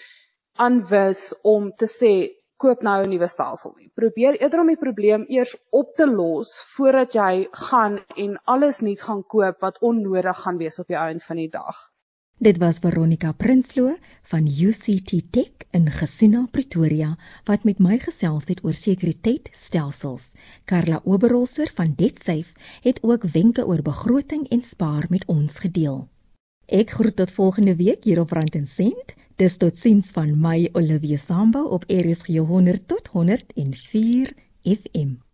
aanwys 0.57 1.33
om 1.43 1.71
te 1.77 1.85
sê 1.85 2.13
koop 2.57 2.83
nou 2.83 3.03
'n 3.03 3.09
nuwe 3.09 3.27
stelsel 3.27 3.73
nie. 3.77 3.91
Probeer 3.95 4.41
eerder 4.41 4.59
om 4.59 4.67
die 4.67 4.83
probleem 4.85 5.25
eers 5.29 5.55
op 5.71 5.95
te 5.95 6.05
los 6.05 6.59
voordat 6.75 7.13
jy 7.13 7.47
gaan 7.51 7.99
en 8.15 8.37
alles 8.45 8.81
nuut 8.81 9.01
gaan 9.01 9.23
koop 9.23 9.59
wat 9.61 9.81
onnodig 9.81 10.37
gaan 10.43 10.57
wees 10.57 10.79
op 10.79 10.87
die 10.87 10.97
einde 10.97 11.23
van 11.23 11.37
die 11.37 11.49
dag 11.49 11.94
Dit 12.37 12.57
was 12.57 12.79
Veronica 12.83 13.31
Prinsloo 13.31 13.95
van 14.21 14.47
UCT 14.47 15.31
Tech 15.31 15.51
in 15.71 15.85
Gesina 15.91 16.47
Pretoria 16.51 17.17
wat 17.47 17.63
met 17.63 17.79
my 17.79 17.95
gesels 17.99 18.49
het 18.51 18.59
oor 18.63 18.75
sekuriteitstelsels. 18.75 20.25
Karla 20.65 20.99
Oberholzer 21.03 21.71
van 21.77 21.93
DebtSafe 21.95 22.51
het 22.83 22.99
ook 23.03 23.23
wenke 23.23 23.65
oor 23.65 23.81
begroting 23.81 24.49
en 24.49 24.61
spaar 24.61 25.05
met 25.09 25.25
ons 25.31 25.53
gedeel. 25.63 26.07
Ek 26.67 26.91
groet 26.91 27.15
tot 27.15 27.31
volgende 27.31 27.75
week 27.75 28.03
hier 28.03 28.19
op 28.19 28.31
Rand 28.31 28.55
en 28.55 28.67
Sent. 28.67 29.15
Dis 29.35 29.55
tot 29.57 29.77
sins 29.77 30.11
van 30.11 30.35
my 30.35 30.69
Olivia 30.73 31.17
Sambo 31.17 31.63
op 31.63 31.87
RSG 31.87 32.35
100 32.35 32.87
tot 32.87 33.07
104 33.07 34.35
FM. 34.61 35.24